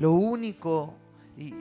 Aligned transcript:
lo 0.00 0.12
único 0.12 0.94
y 1.36 1.54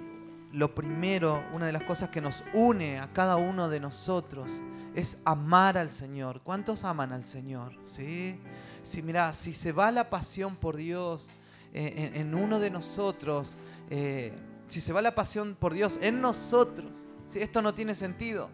lo 0.53 0.73
primero, 0.73 1.43
una 1.53 1.65
de 1.65 1.73
las 1.73 1.83
cosas 1.83 2.07
que 2.09 2.21
nos 2.21 2.45
une 2.53 2.97
a 2.97 3.11
cada 3.11 3.35
uno 3.35 3.67
de 3.67 3.81
nosotros 3.81 4.61
es 4.95 5.17
amar 5.25 5.77
al 5.77 5.91
Señor. 5.91 6.39
¿Cuántos 6.41 6.85
aman 6.85 7.11
al 7.11 7.25
Señor? 7.25 7.73
¿Sí? 7.85 8.39
Si 8.81 9.01
mira, 9.01 9.33
si 9.33 9.53
se 9.53 9.73
va 9.73 9.91
la 9.91 10.09
pasión 10.09 10.55
por 10.55 10.77
Dios 10.77 11.31
eh, 11.73 12.11
en, 12.15 12.33
uno 12.33 12.61
de 12.61 12.71
nosotros, 12.71 13.57
eh, 13.89 14.31
si 14.69 14.79
se 14.79 14.93
va 14.93 15.01
la 15.01 15.13
pasión 15.13 15.57
por 15.59 15.73
Dios 15.73 15.99
en 16.01 16.21
nosotros, 16.21 16.89
¿sí? 17.27 17.39
esto 17.41 17.61
no 17.61 17.73
tiene 17.73 17.93
sentido. 17.93 18.49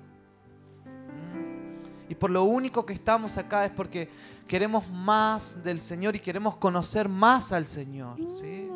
¿Mm? 0.85 2.11
Y 2.11 2.15
por 2.15 2.31
lo 2.31 2.43
único 2.43 2.87
que 2.87 2.93
estamos 2.93 3.37
acá 3.37 3.65
es 3.65 3.71
porque 3.71 4.09
queremos 4.47 4.89
más 4.89 5.63
del 5.63 5.79
Señor 5.79 6.15
y 6.15 6.19
queremos 6.19 6.55
conocer 6.55 7.07
más 7.07 7.51
al 7.51 7.67
Señor. 7.67 8.17
¿sí? 8.31 8.67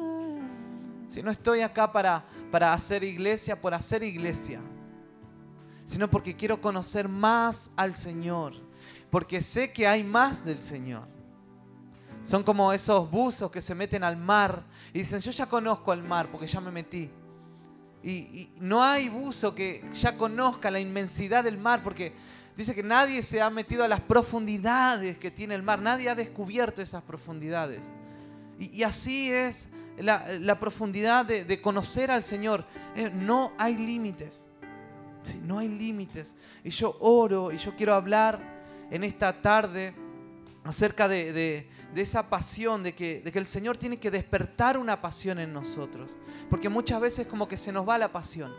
Si 1.09 1.21
no 1.21 1.31
estoy 1.31 1.59
acá 1.61 1.91
para, 1.91 2.23
para 2.51 2.71
hacer 2.71 3.03
iglesia, 3.03 3.59
por 3.59 3.73
hacer 3.73 4.03
iglesia, 4.03 4.61
sino 5.83 6.09
porque 6.09 6.35
quiero 6.35 6.61
conocer 6.61 7.09
más 7.09 7.71
al 7.75 7.95
Señor, 7.95 8.53
porque 9.09 9.41
sé 9.41 9.73
que 9.73 9.87
hay 9.87 10.03
más 10.03 10.45
del 10.45 10.61
Señor. 10.61 11.07
Son 12.23 12.43
como 12.43 12.71
esos 12.71 13.09
buzos 13.09 13.49
que 13.49 13.61
se 13.61 13.73
meten 13.73 14.03
al 14.03 14.15
mar 14.15 14.63
y 14.93 14.99
dicen, 14.99 15.19
yo 15.19 15.31
ya 15.31 15.47
conozco 15.47 15.91
el 15.93 16.03
mar 16.03 16.29
porque 16.31 16.47
ya 16.47 16.61
me 16.61 16.69
metí. 16.71 17.09
Y, 18.03 18.51
no 18.59 18.83
hay 18.83 19.09
buzo 19.09 19.53
que 19.53 19.83
ya 19.93 20.15
conozca 20.17 20.71
la 20.71 20.79
inmensidad 20.79 21.43
del 21.43 21.57
mar, 21.57 21.81
porque 21.83 22.13
dice 22.55 22.73
que 22.75 22.83
nadie 22.83 23.23
se 23.23 23.41
ha 23.41 23.49
metido 23.49 23.83
a 23.83 23.87
las 23.87 23.99
profundidades 23.99 25.17
que 25.17 25.31
tiene 25.31 25.55
el 25.55 25.63
mar, 25.63 25.81
nadie 25.81 26.09
ha 26.09 26.15
descubierto 26.15 26.81
esas 26.81 27.03
profundidades. 27.03 27.89
Y, 28.59 28.83
así 28.83 29.31
es 29.31 29.69
la, 30.01 30.59
profundidad 30.59 31.25
de, 31.25 31.61
conocer 31.61 32.11
al 32.11 32.23
Señor. 32.23 32.65
Eh, 32.95 33.09
no 33.13 33.53
hay 33.57 33.77
límites, 33.77 34.45
no 35.43 35.59
hay 35.59 35.67
límites. 35.67 36.35
Y 36.63 36.69
yo 36.69 36.97
oro 36.99 37.51
y 37.51 37.57
yo 37.57 37.75
quiero 37.75 37.93
hablar 37.93 38.39
en 38.89 39.03
esta 39.03 39.41
tarde 39.41 39.93
acerca 40.63 41.07
de 41.07 41.67
esa 41.95 42.29
pasión, 42.29 42.83
de 42.83 42.95
que, 42.95 43.21
el 43.23 43.47
Señor 43.47 43.77
tiene 43.77 43.97
que 43.97 44.11
despertar 44.11 44.77
una 44.77 45.01
pasión 45.01 45.39
en 45.39 45.53
nosotros. 45.53 46.11
Porque 46.49 46.69
muchas 46.69 47.01
veces 47.01 47.27
como 47.27 47.47
que 47.47 47.57
se 47.57 47.71
nos 47.71 47.87
va 47.87 47.97
la 47.97 48.11
pasión. 48.11 48.53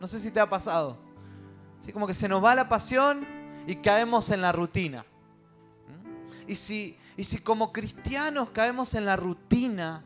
No 0.00 0.08
sé 0.08 0.20
si 0.20 0.30
te 0.30 0.40
ha 0.40 0.48
pasado. 0.48 0.98
Como 1.92 2.06
que 2.06 2.14
se 2.14 2.28
nos 2.28 2.42
va 2.42 2.54
la 2.54 2.68
pasión 2.68 3.26
y 3.66 3.76
caemos 3.76 4.30
en 4.30 4.40
la 4.40 4.52
rutina. 4.52 5.04
Y 6.46 6.54
si 6.54 6.96
como 7.42 7.72
cristianos 7.72 8.50
caemos 8.50 8.94
en 8.94 9.04
la 9.04 9.16
rutina 9.16 10.04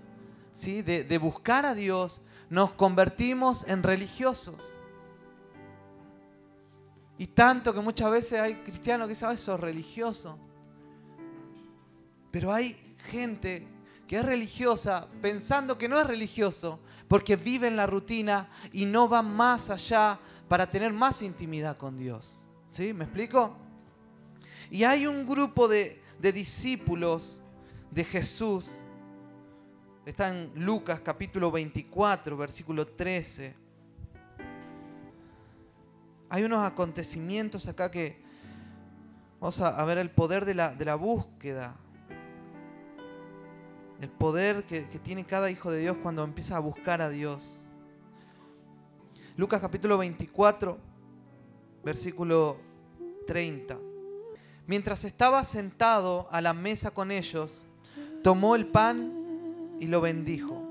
¿sí? 0.53 0.83
de, 0.83 1.19
buscar 1.19 1.67
a 1.67 1.75
Dios, 1.75 2.23
nos 2.51 2.73
convertimos 2.73 3.67
en 3.69 3.83
religiosos. 3.83 4.73
Y 7.19 7.27
tanto 7.29 7.73
que 7.73 7.81
muchas 7.81 8.11
veces 8.11 8.41
hay 8.41 8.57
cristianos 8.57 9.07
que 9.07 9.11
dicen, 9.11 9.31
eso 9.31 9.55
es 9.55 9.61
religioso. 9.61 10.39
Pero 12.31 12.53
hay 12.53 12.97
gente 13.11 13.69
que 14.07 14.19
es 14.19 14.25
religiosa 14.25 15.07
pensando 15.21 15.79
que 15.79 15.89
no 15.89 16.01
es 16.01 16.07
religioso 16.07 16.81
porque 17.09 17.37
vive 17.37 17.69
en 17.69 17.77
la 17.77 17.87
rutina 17.87 18.49
y 18.73 18.85
no 18.87 19.09
va 19.09 19.23
más 19.23 19.71
allá 19.71 20.19
para 20.49 20.71
tener 20.71 20.93
más 20.93 21.23
intimidad 21.23 21.77
con 21.77 21.97
Dios. 21.97 22.47
¿Sí? 22.69 22.93
¿Me 22.93 23.05
explico? 23.05 23.57
Y 24.71 24.85
hay 24.85 25.07
un 25.07 25.27
grupo 25.27 25.69
de 25.69 26.01
discípulos 26.21 27.39
de 27.91 28.05
Jesús. 28.05 28.71
Está 30.05 30.31
en 30.31 30.51
Lucas 30.57 31.01
capítulo 31.01 31.51
24, 31.51 32.37
versículo 32.37 32.87
13. 32.87 33.55
Hay 36.29 36.43
unos 36.45 36.65
acontecimientos 36.65 37.69
acá 37.69 37.91
que 37.91 38.21
vamos 39.41 39.61
a, 39.61 39.85
ver 39.85 39.99
el 39.99 40.11
poder 40.11 40.45
de 40.45 40.55
la, 40.55 40.75
de 40.75 40.85
la 40.85 40.95
búsqueda 40.95 41.77
el 44.03 44.09
poder 44.09 44.65
que, 44.65 44.83
tiene 44.83 45.25
cada 45.25 45.49
hijo 45.49 45.71
de 45.71 45.79
Dios 45.79 45.97
cuando 46.03 46.25
empieza 46.25 46.57
a 46.57 46.59
buscar 46.59 47.01
a 47.01 47.09
Dios. 47.09 47.61
Lucas 49.37 49.61
capítulo 49.61 49.97
24, 49.97 50.77
versículo 51.85 52.57
30. 53.29 53.79
Mientras 54.67 55.05
estaba 55.05 55.45
sentado 55.45 56.27
a 56.33 56.41
la 56.41 56.53
mesa 56.53 56.91
con 56.91 57.13
ellos, 57.13 57.65
tomó 58.25 58.57
el 58.57 58.67
pan 58.67 59.22
y 59.83 59.89
lo 59.89 60.01
bendijo. 60.01 60.63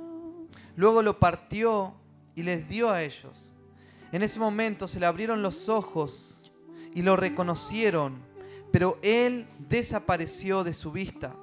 Luego 0.78 1.02
lo 1.02 1.20
partió 1.20 1.94
y 2.34 2.44
les 2.44 2.70
dio 2.70 2.90
a 2.90 3.04
ellos. 3.04 3.52
En 4.14 4.24
ese 4.24 4.40
momento 4.40 4.88
se 4.88 5.02
le 5.02 5.06
abrieron 5.06 5.42
los 5.42 5.68
ojos 5.68 6.50
y 6.94 7.02
lo 7.02 7.18
reconocieron, 7.18 8.16
pero 8.72 8.98
él 9.02 9.48
desapareció 9.68 10.64
de 10.64 10.74
su 10.74 10.94
vista 10.94 11.36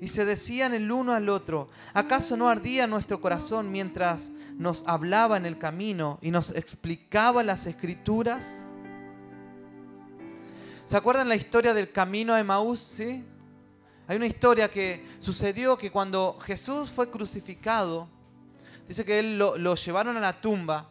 y 0.00 0.08
se 0.08 0.24
decían 0.24 0.74
el 0.74 0.90
uno 0.90 1.12
al 1.12 1.28
otro, 1.28 1.68
¿acaso 1.94 2.36
no 2.36 2.48
ardía 2.48 2.88
nuestro 2.88 3.20
corazón 3.20 3.70
mientras 3.70 4.32
nos 4.56 4.82
hablaba 4.88 5.36
en 5.36 5.46
el 5.46 5.56
camino 5.56 6.18
y 6.20 6.32
nos 6.32 6.50
explicaba 6.50 7.44
las 7.44 7.66
escrituras? 7.66 8.62
¿Se 10.84 10.96
acuerdan 10.96 11.28
la 11.28 11.36
historia 11.36 11.74
del 11.74 11.92
camino 11.92 12.32
a 12.32 12.40
Emaús? 12.40 12.80
¿sí? 12.80 13.24
Hay 14.08 14.16
una 14.16 14.26
historia 14.26 14.68
que 14.68 15.06
sucedió 15.20 15.78
que 15.78 15.92
cuando 15.92 16.38
Jesús 16.40 16.90
fue 16.90 17.08
crucificado, 17.08 18.08
dice 18.88 19.04
que 19.04 19.20
él 19.20 19.38
lo, 19.38 19.56
lo 19.56 19.76
llevaron 19.76 20.16
a 20.16 20.20
la 20.20 20.32
tumba 20.32 20.90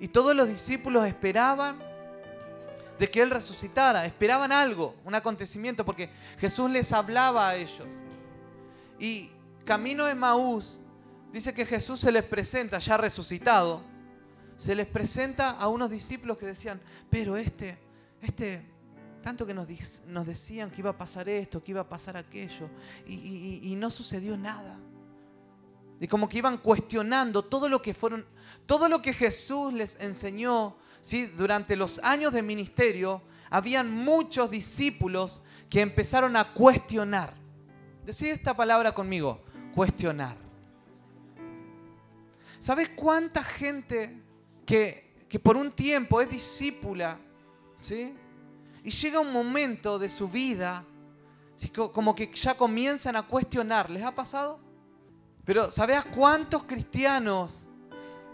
y 0.00 0.08
todos 0.08 0.34
los 0.34 0.48
discípulos 0.48 1.06
esperaban 1.06 1.78
de 2.98 3.10
que 3.10 3.22
Él 3.22 3.30
resucitara. 3.30 4.04
Esperaban 4.04 4.52
algo, 4.52 4.94
un 5.04 5.14
acontecimiento, 5.14 5.84
porque 5.84 6.10
Jesús 6.38 6.70
les 6.70 6.92
hablaba 6.92 7.48
a 7.48 7.56
ellos. 7.56 7.86
Y 8.98 9.30
camino 9.64 10.04
de 10.06 10.14
Maús, 10.14 10.80
dice 11.32 11.52
que 11.52 11.66
Jesús 11.66 12.00
se 12.00 12.12
les 12.12 12.24
presenta, 12.24 12.78
ya 12.78 12.96
resucitado, 12.96 13.82
se 14.56 14.74
les 14.74 14.86
presenta 14.86 15.50
a 15.50 15.68
unos 15.68 15.90
discípulos 15.90 16.38
que 16.38 16.46
decían, 16.46 16.80
pero 17.10 17.36
este, 17.36 17.78
este, 18.22 18.62
tanto 19.22 19.46
que 19.46 19.54
nos, 19.54 19.66
decían 19.66 20.70
que 20.70 20.80
iba 20.80 20.90
a 20.90 20.98
pasar 20.98 21.28
esto, 21.28 21.62
que 21.62 21.72
iba 21.72 21.80
a 21.80 21.88
pasar 21.88 22.16
aquello, 22.16 22.68
y, 23.06 23.74
no 23.76 23.90
sucedió 23.90 24.36
nada. 24.36 24.78
Y 26.00 26.06
como 26.08 26.28
que 26.28 26.38
iban 26.38 26.58
cuestionando 26.58 27.42
todo 27.42 27.68
lo 27.68 27.80
que 27.80 27.94
fueron, 27.94 28.26
todo 28.66 28.88
lo 28.88 29.00
que 29.00 29.12
Jesús 29.14 29.72
les 29.72 29.98
enseñó 30.00 30.76
durante 31.36 31.76
los 31.76 31.98
años 32.00 32.32
de 32.32 32.42
ministerio, 32.42 33.22
habían 33.50 33.90
muchos 33.90 34.50
discípulos 34.50 35.40
que 35.70 35.80
empezaron 35.80 36.36
a 36.36 36.52
cuestionar. 36.52 37.34
Decid 38.04 38.28
esta 38.28 38.54
palabra 38.54 38.92
conmigo, 38.92 39.42
cuestionar. 39.74 40.36
¿Sabes 42.58 42.90
cuánta 42.90 43.44
gente 43.44 44.22
que, 44.64 45.40
por 45.42 45.56
un 45.56 45.72
tiempo 45.72 46.20
es 46.20 46.30
discípula, 46.30 47.18
¿sí? 47.80 48.14
Y 48.86 48.90
llega 48.92 49.18
un 49.18 49.32
momento 49.32 49.98
de 49.98 50.08
su 50.08 50.28
vida, 50.28 50.84
como 51.92 52.14
que 52.14 52.32
ya 52.32 52.56
comienzan 52.56 53.16
a 53.16 53.24
cuestionar, 53.24 53.90
¿les 53.90 54.04
ha 54.04 54.14
pasado? 54.14 54.60
Pero 55.44 55.72
¿sabes 55.72 56.04
cuántos 56.14 56.62
cristianos 56.62 57.66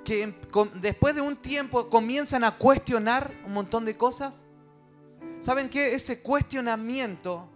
que 0.04 0.34
después 0.74 1.14
de 1.14 1.22
un 1.22 1.36
tiempo 1.36 1.88
comienzan 1.88 2.44
a 2.44 2.50
cuestionar 2.50 3.34
un 3.46 3.54
montón 3.54 3.86
de 3.86 3.96
cosas? 3.96 4.44
¿Saben 5.41 5.70
qué? 5.70 5.94
Ese 5.94 6.20
cuestionamiento 6.20 7.48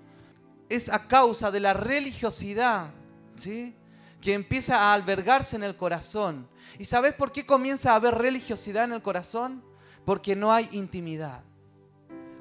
es 0.70 0.88
a 0.88 1.06
causa 1.06 1.50
de 1.50 1.60
la 1.60 1.74
religiosidad, 1.74 2.94
¿sí? 3.34 3.76
Que 4.22 4.32
empieza 4.32 4.78
a 4.78 4.94
albergarse 4.94 5.56
en 5.56 5.64
el 5.64 5.76
corazón. 5.76 6.48
¿Y 6.78 6.86
sabes 6.86 7.12
por 7.12 7.30
qué 7.30 7.44
comienza 7.44 7.92
a 7.92 7.96
haber 7.96 8.14
religiosidad 8.14 8.84
en 8.84 8.94
el 8.94 9.02
corazón? 9.02 9.62
Porque 10.06 10.34
no 10.34 10.50
hay 10.50 10.66
intimidad. 10.72 11.45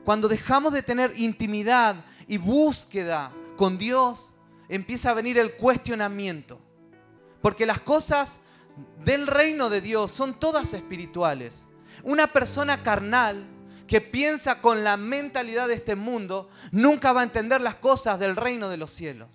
Cuando 0.06 0.28
dejamos 0.28 0.72
de 0.72 0.84
tener 0.84 1.12
intimidad 1.18 1.96
y 2.28 2.38
búsqueda 2.38 3.32
con 3.58 3.80
Dios, 3.80 4.36
empieza 4.70 5.10
a 5.10 5.16
venir 5.16 5.40
el 5.40 5.56
cuestionamiento. 5.56 6.62
Porque 7.42 7.66
las 7.66 7.82
cosas 7.82 8.42
del 9.04 9.26
reino 9.26 9.70
de 9.70 9.82
Dios 9.82 10.12
son 10.12 10.36
todas 10.40 10.74
espirituales. 10.74 11.66
Una 12.04 12.28
persona 12.28 12.84
carnal 12.84 13.48
que 13.88 14.00
piensa 14.00 14.62
con 14.62 14.84
la 14.84 14.96
mentalidad 14.96 15.68
de 15.68 15.74
este 15.74 15.96
mundo 15.96 16.50
nunca 16.72 17.12
va 17.12 17.22
a 17.22 17.26
entender 17.26 17.60
las 17.62 17.76
cosas 17.76 18.20
del 18.20 18.36
reino 18.36 18.70
de 18.70 18.78
los 18.78 18.92
cielos. 18.92 19.30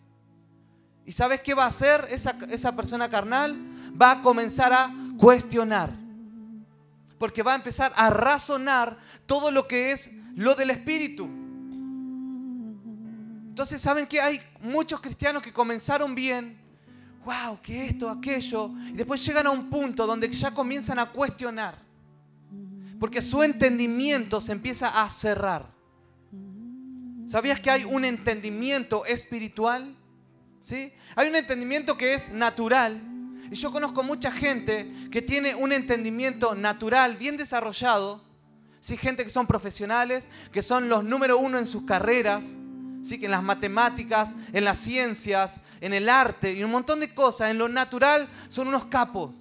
¿Y 1.04 1.12
sabes 1.12 1.40
qué 1.40 1.52
va 1.52 1.64
a 1.64 1.68
hacer 1.68 2.06
esa, 2.10 2.36
esa 2.48 2.76
persona 2.76 3.08
carnal? 3.08 3.56
Va 4.00 4.12
a 4.12 4.22
comenzar 4.22 4.72
a 4.72 4.92
cuestionar. 5.18 5.90
Porque 7.18 7.42
va 7.42 7.52
a 7.52 7.56
empezar 7.56 7.92
a 7.96 8.10
razonar 8.10 8.98
todo 9.26 9.50
lo 9.50 9.66
que 9.66 9.90
es 9.90 10.19
lo 10.36 10.54
del 10.54 10.70
espíritu. 10.70 11.28
Entonces, 13.48 13.82
¿saben 13.82 14.06
que 14.06 14.20
Hay 14.20 14.40
muchos 14.62 15.00
cristianos 15.00 15.42
que 15.42 15.52
comenzaron 15.52 16.14
bien, 16.14 16.58
wow, 17.24 17.60
que 17.62 17.86
esto, 17.86 18.08
aquello. 18.08 18.70
Y 18.88 18.92
después 18.92 19.24
llegan 19.24 19.46
a 19.46 19.50
un 19.50 19.68
punto 19.68 20.06
donde 20.06 20.28
ya 20.30 20.52
comienzan 20.52 20.98
a 20.98 21.06
cuestionar. 21.06 21.76
Porque 22.98 23.22
su 23.22 23.42
entendimiento 23.42 24.40
se 24.40 24.52
empieza 24.52 25.02
a 25.02 25.08
cerrar. 25.10 25.70
¿Sabías 27.26 27.60
que 27.60 27.70
hay 27.70 27.84
un 27.84 28.04
entendimiento 28.04 29.04
espiritual? 29.04 29.96
¿Sí? 30.60 30.92
Hay 31.16 31.28
un 31.28 31.36
entendimiento 31.36 31.96
que 31.96 32.14
es 32.14 32.30
natural. 32.30 33.00
Y 33.50 33.54
yo 33.54 33.72
conozco 33.72 34.02
mucha 34.02 34.30
gente 34.30 34.92
que 35.10 35.22
tiene 35.22 35.54
un 35.54 35.72
entendimiento 35.72 36.54
natural 36.54 37.16
bien 37.16 37.36
desarrollado. 37.36 38.22
¿Sí? 38.80 38.96
Gente 38.96 39.24
que 39.24 39.30
son 39.30 39.46
profesionales, 39.46 40.30
que 40.52 40.62
son 40.62 40.88
los 40.88 41.04
número 41.04 41.38
uno 41.38 41.58
en 41.58 41.66
sus 41.66 41.84
carreras, 41.84 42.46
¿sí? 43.02 43.18
que 43.18 43.26
en 43.26 43.30
las 43.30 43.42
matemáticas, 43.42 44.34
en 44.52 44.64
las 44.64 44.78
ciencias, 44.78 45.60
en 45.80 45.92
el 45.92 46.08
arte 46.08 46.52
y 46.52 46.64
un 46.64 46.70
montón 46.70 47.00
de 47.00 47.14
cosas, 47.14 47.50
en 47.50 47.58
lo 47.58 47.68
natural 47.68 48.28
son 48.48 48.68
unos 48.68 48.86
capos. 48.86 49.36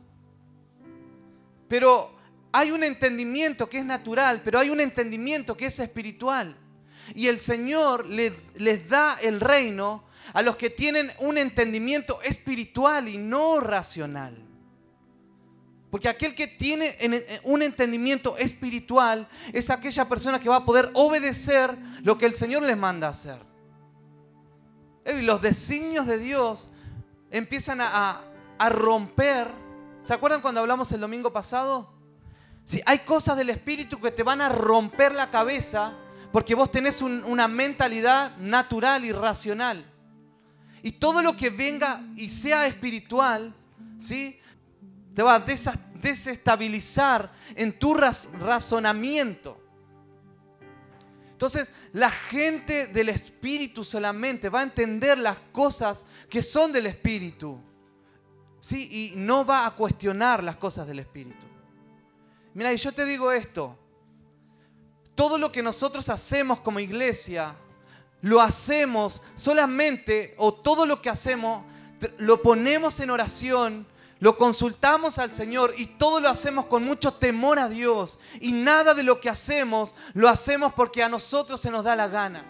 Pero 1.67 2.15
hay 2.51 2.71
un 2.71 2.83
entendimiento 2.83 3.69
que 3.69 3.79
es 3.79 3.85
natural, 3.85 4.41
pero 4.43 4.59
hay 4.59 4.69
un 4.69 4.81
entendimiento 4.81 5.55
que 5.55 5.67
es 5.67 5.79
espiritual. 5.79 6.55
Y 7.15 7.27
el 7.27 7.39
Señor 7.39 8.05
les, 8.05 8.33
les 8.55 8.87
da 8.89 9.17
el 9.21 9.39
reino 9.39 10.03
a 10.33 10.41
los 10.41 10.55
que 10.55 10.69
tienen 10.69 11.11
un 11.19 11.37
entendimiento 11.37 12.21
espiritual 12.21 13.07
y 13.07 13.17
no 13.17 13.59
racional. 13.59 14.48
Porque 15.89 16.07
aquel 16.07 16.35
que 16.35 16.47
tiene 16.47 16.95
un 17.43 17.61
entendimiento 17.61 18.37
espiritual 18.37 19.27
es 19.53 19.69
aquella 19.69 20.07
persona 20.07 20.39
que 20.39 20.49
va 20.49 20.57
a 20.57 20.65
poder 20.65 20.91
obedecer 20.93 21.75
lo 22.03 22.17
que 22.17 22.27
el 22.27 22.35
Señor 22.35 22.61
les 22.63 22.77
manda 22.77 23.07
hacer. 23.07 23.39
Y 25.05 25.21
los 25.21 25.41
designios 25.41 26.05
de 26.05 26.19
Dios 26.19 26.69
empiezan 27.31 27.79
a, 27.81 28.21
romper. 28.69 29.47
¿Se 30.03 30.13
acuerdan 30.13 30.41
cuando 30.41 30.59
hablamos 30.59 30.91
el 30.91 30.99
domingo 30.99 31.33
pasado? 31.33 31.91
Si 32.65 32.81
hay 32.85 32.99
cosas 32.99 33.35
del 33.37 33.49
Espíritu 33.49 33.99
que 33.99 34.11
te 34.11 34.21
van 34.21 34.41
a 34.41 34.49
romper 34.49 35.15
la 35.15 35.31
cabeza 35.31 35.93
porque 36.31 36.53
vos 36.53 36.71
tenés 36.71 37.01
una 37.01 37.47
mentalidad 37.47 38.37
natural 38.37 39.05
y 39.05 39.11
racional. 39.11 39.83
Y 40.83 40.93
todo 40.93 41.23
lo 41.23 41.35
que 41.35 41.49
venga 41.49 42.01
y 42.15 42.29
sea 42.29 42.67
espiritual, 42.67 43.53
¿sí? 43.97 44.39
Te 45.19 45.23
va 45.23 45.35
a 45.35 45.45
desestabilizar 45.95 47.29
en 47.53 47.77
tu 47.77 47.93
razonamiento. 47.93 49.61
Entonces, 51.31 51.73
la 51.91 52.09
gente 52.09 52.87
del 52.87 53.09
Espíritu 53.09 53.83
solamente 53.83 54.47
va 54.47 54.61
a 54.61 54.63
entender 54.63 55.17
las 55.17 55.37
cosas 55.51 56.05
que 56.29 56.41
son 56.41 56.71
del 56.71 56.85
Espíritu. 56.85 57.59
¿sí? 58.61 58.87
Y 59.13 59.17
no 59.17 59.43
va 59.43 59.65
a 59.65 59.71
cuestionar 59.71 60.41
las 60.41 60.55
cosas 60.55 60.87
del 60.87 60.99
Espíritu. 60.99 61.45
Mira, 62.53 62.71
y 62.71 62.77
yo 62.77 62.93
te 62.93 63.03
digo 63.03 63.29
esto. 63.33 63.77
Todo 65.15 65.37
lo 65.37 65.51
que 65.51 65.61
nosotros 65.61 66.07
hacemos 66.07 66.61
como 66.61 66.79
iglesia, 66.79 67.53
lo 68.21 68.39
hacemos 68.39 69.21
solamente, 69.35 70.33
o 70.37 70.53
todo 70.53 70.85
lo 70.85 71.01
que 71.01 71.09
hacemos, 71.09 71.65
lo 72.19 72.41
ponemos 72.41 73.01
en 73.01 73.09
oración 73.09 73.85
lo 74.19 74.37
consultamos 74.37 75.17
al 75.17 75.33
Señor 75.33 75.73
y 75.77 75.85
todo 75.85 76.19
lo 76.19 76.29
hacemos 76.29 76.65
con 76.65 76.83
mucho 76.83 77.13
temor 77.13 77.57
a 77.57 77.69
Dios. 77.69 78.19
Y 78.41 78.51
nada 78.51 78.93
de 78.93 79.03
lo 79.03 79.21
que 79.21 79.29
hacemos 79.29 79.95
lo 80.13 80.27
hacemos 80.27 80.73
porque 80.73 81.01
a 81.01 81.09
nosotros 81.09 81.59
se 81.61 81.71
nos 81.71 81.85
da 81.85 81.95
la 81.95 82.09
gana. 82.09 82.43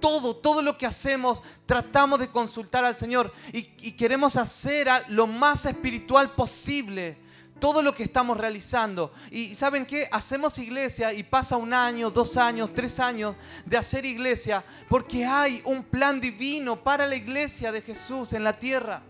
Todo, 0.00 0.34
todo 0.34 0.62
lo 0.62 0.78
que 0.78 0.86
hacemos 0.86 1.42
tratamos 1.66 2.18
de 2.18 2.30
consultar 2.30 2.84
al 2.86 2.96
Señor 2.96 3.30
y, 3.52 3.62
queremos 3.92 4.36
hacer 4.36 4.88
lo 5.08 5.26
más 5.26 5.66
espiritual 5.66 6.34
posible 6.34 7.18
todo 7.60 7.82
lo 7.82 7.92
que 7.92 8.04
estamos 8.04 8.38
realizando. 8.38 9.12
Y 9.30 9.54
saben 9.54 9.84
qué, 9.84 10.08
hacemos 10.10 10.56
iglesia 10.56 11.12
y 11.12 11.22
pasa 11.22 11.58
un 11.58 11.74
año, 11.74 12.10
dos 12.10 12.38
años, 12.38 12.70
tres 12.74 12.98
años 12.98 13.36
de 13.66 13.76
hacer 13.76 14.06
iglesia 14.06 14.64
porque 14.88 15.26
hay 15.26 15.60
un 15.66 15.82
plan 15.82 16.18
divino 16.18 16.82
para 16.82 17.06
la 17.06 17.16
iglesia 17.16 17.70
de 17.70 17.82
Jesús 17.82 18.32
en 18.32 18.44
la 18.44 18.58
tierra. 18.58 19.02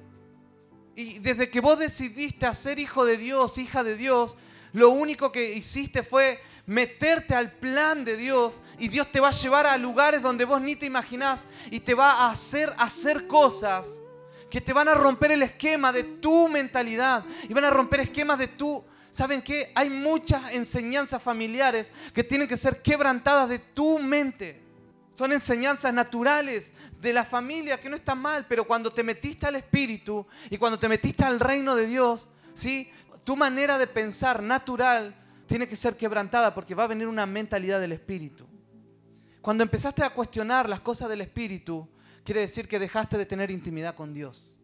Y 0.96 1.19
desde 1.20 1.50
que 1.50 1.60
vos 1.60 1.78
decidiste 1.78 2.52
ser 2.54 2.78
hijo 2.78 3.04
de 3.04 3.16
Dios, 3.16 3.58
hija 3.58 3.82
de 3.82 3.96
Dios, 3.96 4.37
lo 4.72 4.90
único 4.90 5.32
que 5.32 5.54
hiciste 5.54 6.02
fue 6.02 6.40
meterte 6.66 7.34
al 7.34 7.50
plan 7.50 8.04
de 8.04 8.16
Dios 8.16 8.60
y 8.78 8.88
Dios 8.88 9.10
te 9.10 9.19
va 9.19 9.28
a 9.28 9.32
llevar 9.32 9.66
a 9.66 9.76
lugares 9.76 10.22
donde 10.22 10.44
vos 10.44 10.60
ni 10.60 10.76
te 10.76 10.87
imaginás 10.87 11.46
y 11.70 11.81
te 11.81 11.94
va 11.94 12.12
a 12.12 12.31
hacer 12.31 12.72
hacer 12.78 13.26
cosas 13.26 14.00
que 14.48 14.60
te 14.60 14.72
van 14.72 14.88
a 14.88 14.94
romper 14.94 15.32
el 15.32 15.42
esquema 15.42 15.92
de 15.92 16.04
tu 16.04 16.48
mentalidad 16.48 17.25
y 17.48 17.54
van 17.54 17.64
a 17.64 17.70
romper 17.70 18.00
esquemas 18.00 18.38
de 18.38 18.48
tu... 18.48 18.84
¿Saben 19.12 19.42
qué? 19.42 19.72
Hay 19.75 19.90
muchas 19.90 20.52
enseñanzas 20.52 21.20
familiares 21.20 21.92
que 22.14 22.22
tienen 22.22 22.46
que 22.46 22.56
ser 22.56 22.81
quebrantadas 22.81 23.48
de 23.48 23.58
tu 23.58 23.98
mente. 23.98 24.69
Son 25.20 25.34
enseñanzas 25.34 25.93
naturales 25.93 26.72
de 26.99 27.12
la 27.12 27.26
familia 27.26 27.78
que 27.78 27.90
no 27.90 27.96
está 27.96 28.14
mal, 28.14 28.46
pero 28.49 28.67
cuando 28.67 28.90
te 28.90 29.02
metiste 29.02 29.46
al 29.46 29.56
Espíritu 29.56 30.26
y 30.49 30.56
cuando 30.56 30.78
te 30.78 30.88
metiste 30.88 31.22
al 31.25 31.38
reino 31.38 31.76
de 31.76 31.87
Dios, 31.87 32.26
¿sí? 32.55 32.90
tu 33.22 33.37
manera 33.37 33.76
de 33.76 33.87
pensar 33.87 34.43
natural 34.43 35.14
tiene 35.44 35.69
que 35.69 35.76
ser 35.76 35.94
quebrantada 35.99 36.55
porque 36.55 36.75
va 36.75 36.84
a 36.84 36.87
venir 36.87 37.06
una 37.06 37.26
mentalidad 37.26 37.82
del 37.82 37.93
Espíritu. 37.93 38.46
Cuando 39.43 39.62
empezaste 39.62 40.02
a 40.02 40.08
cuestionar 40.08 40.67
las 40.67 40.81
cosas 40.81 41.11
del 41.11 41.20
Espíritu, 41.20 41.87
quiere 42.25 42.40
decir 42.40 42.66
que 42.66 42.78
dejaste 42.78 43.19
de 43.19 43.26
tener 43.26 43.50
intimidad 43.50 43.94
con 43.94 44.14
Dios. 44.14 44.56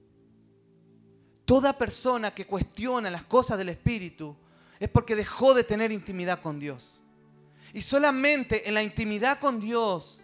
Toda 1.44 1.76
persona 1.76 2.32
que 2.32 2.46
cuestiona 2.46 3.10
las 3.10 3.24
cosas 3.24 3.58
del 3.58 3.68
Espíritu 3.68 4.34
es 4.80 4.88
porque 4.88 5.16
dejó 5.16 5.52
de 5.52 5.64
tener 5.64 5.92
intimidad 5.92 6.40
con 6.40 6.58
Dios. 6.58 7.02
Y 7.74 7.82
solamente 7.82 8.66
en 8.66 8.72
la 8.72 8.82
intimidad 8.82 9.38
con 9.38 9.60
Dios 9.60 10.22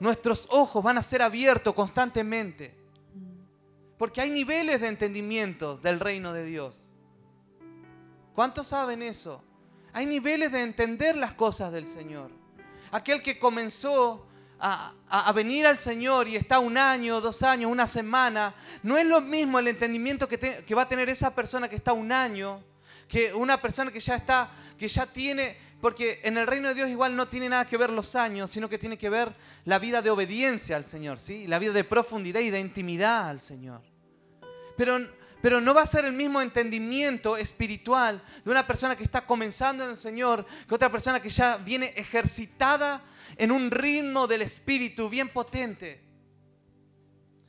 nuestros 0.00 0.48
ojos 0.50 0.82
van 0.82 0.98
a 0.98 1.02
ser 1.02 1.22
abiertos 1.22 1.74
constantemente. 1.74 2.74
Porque 3.98 4.20
hay 4.20 4.30
niveles 4.30 4.80
de 4.80 4.88
entendimiento 4.88 5.76
del 5.76 6.00
reino 6.00 6.32
de 6.32 6.44
Dios. 6.44 6.92
¿Cuántos 8.34 8.68
saben 8.68 9.02
eso? 9.02 9.42
Hay 9.92 10.04
niveles 10.04 10.52
de 10.52 10.62
entender 10.62 11.16
las 11.16 11.32
cosas 11.32 11.72
del 11.72 11.86
Señor. 11.86 12.30
Aquel 12.92 13.22
que 13.22 13.38
comenzó 13.38 14.26
a, 14.58 15.32
venir 15.34 15.66
al 15.66 15.78
Señor 15.78 16.28
y 16.28 16.36
está 16.36 16.58
un 16.58 16.76
año, 16.76 17.20
dos 17.20 17.42
años, 17.42 17.70
una 17.70 17.86
semana, 17.86 18.54
no 18.82 18.96
es 18.98 19.06
lo 19.06 19.20
mismo 19.20 19.58
el 19.58 19.68
entendimiento 19.68 20.28
que, 20.28 20.38
que 20.38 20.74
va 20.74 20.82
a 20.82 20.88
tener 20.88 21.08
esa 21.08 21.34
persona 21.34 21.68
que 21.68 21.76
está 21.76 21.92
un 21.94 22.12
año 22.12 22.62
que 23.08 23.32
una 23.34 23.60
persona 23.60 23.90
que 23.90 24.00
ya 24.00 24.16
está, 24.16 24.50
que 24.78 24.88
ya 24.88 25.06
tiene 25.06 25.66
porque 25.80 26.20
en 26.24 26.38
el 26.38 26.46
reino 26.46 26.68
de 26.68 26.74
Dios 26.74 26.88
igual 26.88 27.14
no 27.14 27.28
tiene 27.28 27.48
nada 27.48 27.66
que 27.66 27.76
ver 27.76 27.90
los 27.90 28.14
años, 28.14 28.50
sino 28.50 28.68
que 28.68 28.78
tiene 28.78 28.96
que 28.96 29.10
ver 29.10 29.32
la 29.64 29.78
vida 29.78 30.02
de 30.02 30.10
obediencia 30.10 30.76
al 30.76 30.84
Señor, 30.84 31.18
¿sí? 31.18 31.46
La 31.46 31.58
vida 31.58 31.72
de 31.72 31.84
profundidad 31.84 32.40
y 32.40 32.50
de 32.50 32.60
intimidad 32.60 33.28
al 33.28 33.40
Señor. 33.40 33.82
Pero, 34.76 34.98
pero 35.42 35.60
no 35.60 35.74
va 35.74 35.82
a 35.82 35.86
ser 35.86 36.04
el 36.04 36.12
mismo 36.12 36.40
entendimiento 36.40 37.36
espiritual 37.36 38.22
de 38.44 38.50
una 38.50 38.66
persona 38.66 38.96
que 38.96 39.04
está 39.04 39.26
comenzando 39.26 39.84
en 39.84 39.90
el 39.90 39.96
Señor 39.96 40.46
que 40.66 40.74
otra 40.74 40.90
persona 40.90 41.20
que 41.20 41.28
ya 41.28 41.58
viene 41.58 41.92
ejercitada 41.96 43.02
en 43.36 43.52
un 43.52 43.70
ritmo 43.70 44.26
del 44.26 44.42
Espíritu 44.42 45.08
bien 45.10 45.28
potente. 45.28 46.00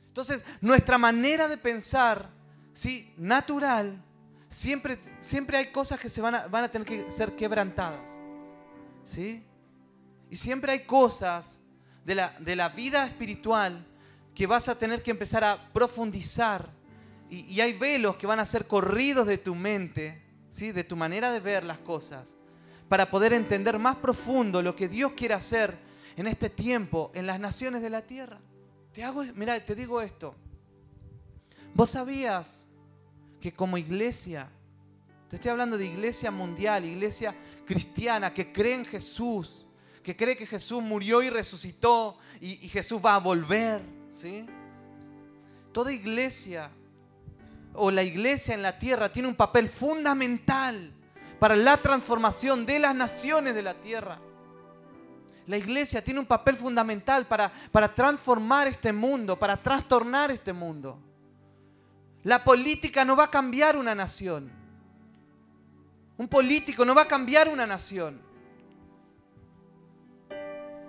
Entonces, 0.08 0.44
nuestra 0.60 0.98
manera 0.98 1.48
de 1.48 1.56
pensar, 1.56 2.28
¿sí? 2.74 3.14
Natural, 3.16 4.04
siempre, 4.48 4.98
siempre 5.20 5.58
hay 5.58 5.66
cosas 5.70 6.00
que 6.00 6.08
se 6.08 6.20
van 6.20 6.34
a, 6.34 6.46
van 6.46 6.64
a 6.64 6.70
tener 6.70 6.86
que 6.86 7.10
ser 7.10 7.36
quebrantadas. 7.36 8.20
¿Sí? 9.04 9.44
Y 10.30 10.36
siempre 10.36 10.72
hay 10.72 10.84
cosas 10.84 11.58
de 12.04 12.14
la, 12.14 12.34
de 12.38 12.56
la 12.56 12.68
vida 12.70 13.04
espiritual 13.06 13.86
que 14.34 14.46
vas 14.46 14.68
a 14.68 14.78
tener 14.78 15.02
que 15.02 15.10
empezar 15.10 15.44
a 15.44 15.72
profundizar. 15.72 16.70
Y, 17.30 17.40
y, 17.40 17.60
hay 17.60 17.72
velos 17.72 18.16
que 18.16 18.26
van 18.26 18.40
a 18.40 18.46
ser 18.46 18.66
corridos 18.66 19.26
de 19.26 19.38
tu 19.38 19.54
mente, 19.54 20.22
¿sí? 20.50 20.72
de 20.72 20.84
tu 20.84 20.96
manera 20.96 21.32
de 21.32 21.40
ver 21.40 21.64
las 21.64 21.78
cosas, 21.78 22.36
para 22.88 23.10
poder 23.10 23.32
entender 23.32 23.78
más 23.78 23.96
profundo 23.96 24.62
lo 24.62 24.74
que 24.74 24.88
Dios 24.88 25.12
quiere 25.12 25.34
hacer 25.34 25.78
en 26.16 26.26
este 26.26 26.48
tiempo 26.48 27.10
en 27.14 27.26
las 27.26 27.38
naciones 27.38 27.82
de 27.82 27.90
la 27.90 28.02
tierra. 28.02 28.40
Te 28.92 29.04
hago, 29.04 29.24
mira, 29.34 29.58
te 29.64 29.74
digo 29.74 30.00
esto. 30.00 30.34
¿Vos 31.74 31.90
sabías 31.90 32.67
que 33.40 33.52
como 33.52 33.78
iglesia, 33.78 34.48
te 35.28 35.36
estoy 35.36 35.50
hablando 35.50 35.78
de 35.78 35.86
iglesia 35.86 36.30
mundial, 36.30 36.84
iglesia 36.84 37.34
cristiana 37.66 38.32
que 38.32 38.52
cree 38.52 38.74
en 38.74 38.84
Jesús, 38.84 39.66
que 40.02 40.16
cree 40.16 40.36
que 40.36 40.46
Jesús 40.46 40.82
murió 40.82 41.22
y 41.22 41.30
resucitó 41.30 42.16
y, 42.40 42.56
Jesús 42.68 43.00
va 43.04 43.14
a 43.14 43.18
volver, 43.18 43.82
¿sí? 44.10 44.46
Toda 45.72 45.92
iglesia 45.92 46.70
o 47.74 47.90
la 47.90 48.02
iglesia 48.02 48.54
en 48.54 48.62
la 48.62 48.78
tierra 48.78 49.12
tiene 49.12 49.28
un 49.28 49.36
papel 49.36 49.68
fundamental 49.68 50.92
para 51.38 51.54
la 51.54 51.76
transformación 51.76 52.66
de 52.66 52.78
las 52.78 52.94
naciones 52.94 53.54
de 53.54 53.62
la 53.62 53.74
tierra. 53.74 54.18
La 55.46 55.56
iglesia 55.56 56.02
tiene 56.02 56.20
un 56.20 56.26
papel 56.26 56.56
fundamental 56.56 57.26
para, 57.26 57.50
para 57.70 57.94
transformar 57.94 58.66
este 58.66 58.92
mundo, 58.92 59.38
para 59.38 59.56
trastornar 59.56 60.30
este 60.30 60.52
mundo. 60.52 60.98
La 62.24 62.42
política 62.42 63.04
no 63.04 63.16
va 63.16 63.24
a 63.24 63.30
cambiar 63.30 63.76
una 63.76 63.94
nación. 63.94 64.50
Un 66.16 66.28
político 66.28 66.84
no 66.84 66.94
va 66.94 67.02
a 67.02 67.08
cambiar 67.08 67.48
una 67.48 67.66
nación. 67.66 68.20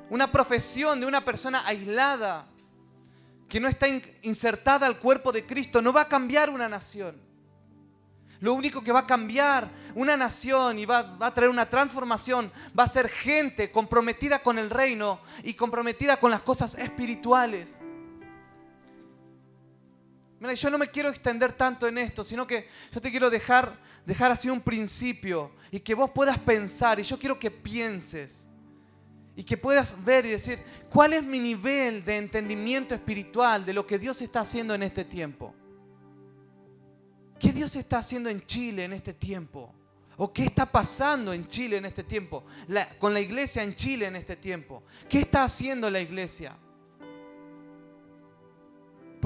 Una 0.10 0.32
profesión 0.32 1.00
de 1.00 1.06
una 1.06 1.24
persona 1.24 1.62
aislada 1.68 2.48
que 3.48 3.60
no 3.60 3.68
está 3.68 3.88
insertada 4.24 4.88
al 4.88 5.00
cuerpo 5.00 5.32
de 5.32 5.46
Cristo 5.46 5.82
no 5.82 5.94
va 5.94 6.02
a 6.02 6.08
cambiar 6.08 6.50
una 6.50 6.68
nación. 6.68 7.30
Lo 8.40 8.54
único 8.54 8.82
que 8.82 8.92
va 8.92 9.00
a 9.00 9.08
cambiar 9.08 9.70
una 9.96 10.16
nación 10.16 10.80
y 10.80 10.86
va, 10.86 11.18
a 11.20 11.34
traer 11.34 11.50
una 11.50 11.70
transformación 11.70 12.52
va 12.78 12.86
a 12.86 12.88
ser 12.88 13.10
gente 13.10 13.70
comprometida 13.70 14.42
con 14.42 14.58
el 14.58 14.70
reino 14.70 15.20
y 15.44 15.56
comprometida 15.56 16.18
con 16.18 16.32
las 16.32 16.42
cosas 16.42 16.76
espirituales. 16.76 17.80
Mira, 20.40 20.54
yo 20.54 20.70
no 20.70 20.78
me 20.78 20.88
quiero 20.88 21.10
extender 21.10 21.54
tanto 21.54 21.88
en 21.88 21.98
esto, 21.98 22.24
sino 22.24 22.48
que 22.48 22.70
yo 22.92 23.02
te 23.02 23.12
quiero 23.12 23.30
dejar, 23.30 23.78
dejar 24.06 24.32
así 24.32 24.50
un 24.50 24.62
principio 24.62 25.52
y 25.70 25.80
que 25.82 25.94
vos 25.94 26.12
puedas 26.12 26.40
pensar, 26.40 27.00
y 27.00 27.04
yo 27.04 27.20
quiero 27.20 27.38
que 27.38 27.52
pienses 27.52 28.48
y 29.36 29.44
que 29.44 29.58
puedas 29.58 30.04
ver 30.04 30.26
y 30.26 30.32
decir, 30.32 30.60
¿cuál 30.90 31.14
es 31.14 31.24
mi 31.24 31.40
nivel 31.40 32.04
de 32.04 32.18
entendimiento 32.18 32.94
espiritual 32.94 33.66
de 33.66 33.74
lo 33.74 33.86
que 33.86 34.00
Dios 34.00 34.22
está 34.22 34.42
haciendo 34.42 34.74
en 34.74 34.84
este 34.84 35.06
tiempo? 35.06 35.54
¿Qué 37.38 37.54
Dios 37.54 37.76
está 37.76 38.00
haciendo 38.00 38.30
en 38.30 38.46
Chile 38.46 38.84
en 38.84 38.94
este 38.94 39.14
tiempo? 39.14 39.74
¿O 40.18 40.34
qué 40.34 40.44
está 40.44 40.66
pasando 40.66 41.32
en 41.32 41.48
Chile 41.48 41.78
en 41.78 41.86
este 41.86 42.04
tiempo? 42.04 42.46
con 42.98 43.14
la 43.14 43.22
iglesia 43.22 43.64
en 43.64 43.76
Chile 43.76 44.08
en 44.08 44.18
este 44.18 44.36
tiempo. 44.36 44.84
¿Qué 45.08 45.20
está 45.20 45.46
haciendo 45.46 45.90
la 45.90 46.02
iglesia? 46.02 46.58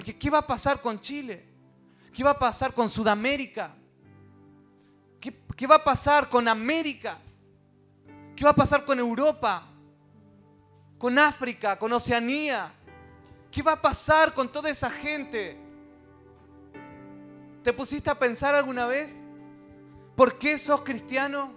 ¿Qué 0.04 0.30
va 0.30 0.40
a 0.40 0.48
pasar 0.48 0.82
con 0.82 1.00
Chile? 1.00 1.46
¿Qué 2.14 2.24
va 2.24 2.32
a 2.32 2.40
pasar 2.40 2.74
con 2.74 2.90
Sudamérica? 2.90 3.74
¿Qué, 5.20 5.34
¿Qué, 5.56 5.66
va 5.66 5.76
a 5.76 5.84
pasar 5.84 6.30
con 6.30 6.48
América? 6.48 7.18
¿Qué 8.36 8.44
va 8.44 8.52
a 8.52 8.56
pasar 8.56 8.84
con 8.84 9.00
Europa? 9.00 9.64
¿Con 10.98 11.18
África? 11.18 11.80
¿Con 11.80 11.94
Oceanía? 11.94 12.72
¿Qué 13.50 13.62
va 13.62 13.74
a 13.74 13.82
pasar 13.82 14.34
con 14.34 14.52
toda 14.52 14.70
esa 14.70 14.90
gente? 14.90 15.58
¿Te 17.64 17.72
pusiste 17.72 18.10
a 18.10 18.20
pensar 18.20 18.54
alguna 18.56 18.88
vez? 18.88 19.24
¿Por 20.16 20.38
qué 20.38 20.60
sos 20.60 20.82
cristiano? 20.82 21.54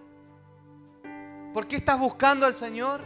¿Por 1.52 1.66
qué 1.66 1.76
estás 1.76 1.98
buscando 1.98 2.46
al 2.46 2.54
Señor? 2.54 3.00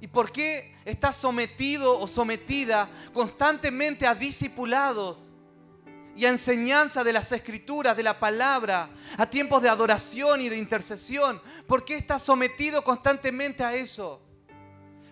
¿Y 0.00 0.08
por 0.08 0.32
qué 0.32 0.71
estás 0.84 1.16
sometido 1.16 1.98
o 1.98 2.06
sometida 2.06 2.88
constantemente 3.12 4.06
a 4.06 4.14
discipulados 4.14 5.32
y 6.14 6.26
a 6.26 6.30
enseñanza 6.30 7.02
de 7.02 7.12
las 7.12 7.32
escrituras, 7.32 7.96
de 7.96 8.02
la 8.02 8.18
palabra, 8.18 8.88
a 9.16 9.26
tiempos 9.26 9.62
de 9.62 9.68
adoración 9.68 10.40
y 10.40 10.48
de 10.48 10.58
intercesión? 10.58 11.40
¿Por 11.66 11.84
qué 11.84 11.96
estás 11.96 12.22
sometido 12.22 12.84
constantemente 12.84 13.64
a 13.64 13.74
eso? 13.74 14.20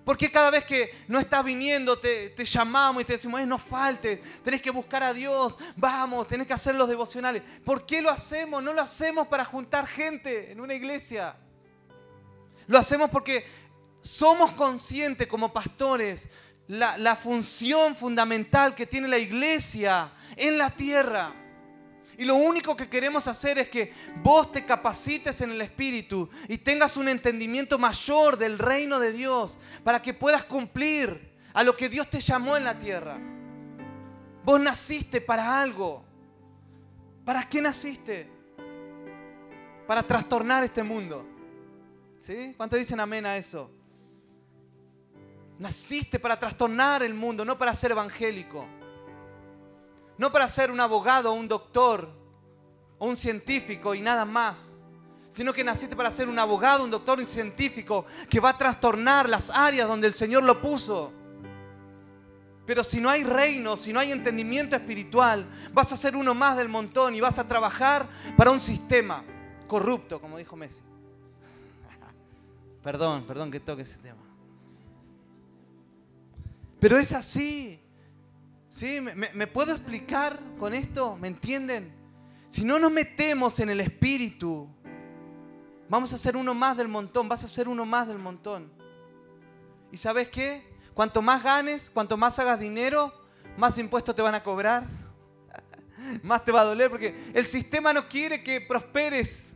¿Por 0.04 0.16
qué 0.16 0.30
cada 0.30 0.50
vez 0.50 0.64
que 0.64 0.92
no 1.08 1.20
estás 1.20 1.44
viniendo 1.44 1.98
te, 1.98 2.34
llamamos 2.44 3.02
y 3.02 3.04
te 3.04 3.12
decimos, 3.12 3.40
eh, 3.40 3.46
no 3.46 3.58
faltes, 3.58 4.20
tenés 4.42 4.60
que 4.60 4.70
buscar 4.70 5.02
a 5.02 5.12
Dios, 5.12 5.58
vamos, 5.76 6.26
tenés 6.26 6.46
que 6.46 6.52
hacer 6.52 6.74
los 6.74 6.88
devocionales? 6.88 7.42
¿Por 7.64 7.86
qué 7.86 8.02
lo 8.02 8.10
hacemos? 8.10 8.62
No 8.62 8.72
lo 8.72 8.82
hacemos 8.82 9.28
para 9.28 9.44
juntar 9.44 9.86
gente 9.86 10.50
en 10.50 10.60
una 10.60 10.74
iglesia. 10.74 11.36
Lo 12.66 12.78
hacemos 12.78 13.10
porque 13.10 13.44
somos 14.00 14.52
conscientes 14.52 15.26
como 15.26 15.52
pastores 15.52 16.28
la, 16.70 17.16
función 17.16 17.96
fundamental 17.96 18.74
que 18.74 18.86
tiene 18.86 19.08
la 19.08 19.18
iglesia 19.18 20.12
en 20.36 20.56
la 20.56 20.70
tierra. 20.70 21.34
Y 22.16 22.24
lo 22.24 22.36
único 22.36 22.76
que 22.76 22.88
queremos 22.88 23.26
hacer 23.26 23.58
es 23.58 23.68
que 23.68 23.92
vos 24.22 24.52
te 24.52 24.64
capacites 24.64 25.40
en 25.40 25.50
el 25.50 25.60
Espíritu 25.62 26.28
y 26.48 26.58
tengas 26.58 26.96
un 26.96 27.08
entendimiento 27.08 27.78
mayor 27.78 28.36
del 28.36 28.58
reino 28.58 29.00
de 29.00 29.12
Dios 29.12 29.58
para 29.82 30.00
que 30.02 30.14
puedas 30.14 30.44
cumplir 30.44 31.30
a 31.54 31.64
lo 31.64 31.76
que 31.76 31.88
Dios 31.88 32.08
te 32.08 32.20
llamó 32.20 32.56
en 32.56 32.64
la 32.64 32.78
tierra. 32.78 33.18
Vos 34.44 34.60
naciste 34.60 35.20
para 35.20 35.60
algo. 35.60 36.04
¿Para 37.24 37.48
qué 37.48 37.60
naciste? 37.60 38.28
Para 39.86 40.02
trastornar 40.02 40.62
este 40.62 40.82
mundo. 40.82 41.26
¿Sí? 42.20 42.54
¿Cuántos 42.56 42.78
dicen 42.78 43.00
amén 43.00 43.24
a 43.24 43.36
eso? 43.36 43.70
Naciste 45.60 46.18
para 46.18 46.38
trastornar 46.38 47.02
el 47.02 47.12
mundo, 47.12 47.44
no 47.44 47.58
para 47.58 47.74
ser 47.74 47.90
evangélico. 47.90 48.66
No 50.16 50.32
para 50.32 50.48
ser 50.48 50.70
un 50.70 50.80
abogado, 50.80 51.34
un 51.34 51.46
doctor 51.46 52.08
o 52.98 53.06
un 53.06 53.14
científico 53.14 53.94
y 53.94 54.00
nada 54.00 54.24
más. 54.24 54.80
Sino 55.28 55.52
que 55.52 55.62
naciste 55.62 55.94
para 55.94 56.10
ser 56.14 56.30
un 56.30 56.38
abogado, 56.38 56.82
un 56.82 56.90
doctor, 56.90 57.18
un 57.18 57.26
científico 57.26 58.06
que 58.30 58.40
va 58.40 58.48
a 58.48 58.58
trastornar 58.58 59.28
las 59.28 59.50
áreas 59.50 59.86
donde 59.86 60.06
el 60.06 60.14
Señor 60.14 60.44
lo 60.44 60.62
puso. 60.62 61.12
Pero 62.64 62.82
si 62.82 62.98
no 62.98 63.10
hay 63.10 63.22
reino, 63.22 63.76
si 63.76 63.92
no 63.92 64.00
hay 64.00 64.12
entendimiento 64.12 64.76
espiritual, 64.76 65.46
vas 65.74 65.92
a 65.92 65.96
ser 65.98 66.16
uno 66.16 66.34
más 66.34 66.56
del 66.56 66.70
montón 66.70 67.14
y 67.14 67.20
vas 67.20 67.38
a 67.38 67.46
trabajar 67.46 68.06
para 68.34 68.50
un 68.50 68.60
sistema 68.60 69.22
corrupto, 69.66 70.22
como 70.22 70.38
dijo 70.38 70.56
Messi. 70.56 70.80
perdón, 72.82 73.24
perdón 73.24 73.50
que 73.50 73.60
toque 73.60 73.82
ese 73.82 73.98
tema. 73.98 74.29
Pero 76.80 76.98
es 76.98 77.12
así. 77.12 77.78
¿Sí? 78.70 79.00
¿Me, 79.00 79.46
puedo 79.46 79.72
explicar 79.72 80.38
con 80.58 80.74
esto? 80.74 81.16
¿Me 81.16 81.28
entienden? 81.28 81.92
Si 82.46 82.64
no 82.64 82.78
nos 82.78 82.90
metemos 82.90 83.60
en 83.60 83.68
el 83.68 83.80
espíritu, 83.80 84.68
vamos 85.88 86.12
a 86.12 86.18
ser 86.18 86.36
uno 86.36 86.54
más 86.54 86.76
del 86.76 86.88
montón, 86.88 87.28
vas 87.28 87.44
a 87.44 87.48
ser 87.48 87.68
uno 87.68 87.84
más 87.84 88.08
del 88.08 88.18
montón. 88.18 88.72
¿Y 89.92 89.96
sabes 89.96 90.28
qué? 90.28 90.68
Cuanto 90.94 91.20
más 91.20 91.42
ganes, 91.42 91.90
cuanto 91.90 92.16
más 92.16 92.38
hagas 92.38 92.58
dinero, 92.58 93.12
más 93.56 93.76
impuestos 93.76 94.14
te 94.14 94.22
van 94.22 94.34
a 94.34 94.42
cobrar, 94.42 94.86
más 96.22 96.44
te 96.44 96.52
va 96.52 96.62
a 96.62 96.64
doler, 96.64 96.90
porque 96.90 97.14
el 97.34 97.44
sistema 97.44 97.92
no 97.92 98.08
quiere 98.08 98.42
que 98.42 98.60
prosperes. 98.60 99.50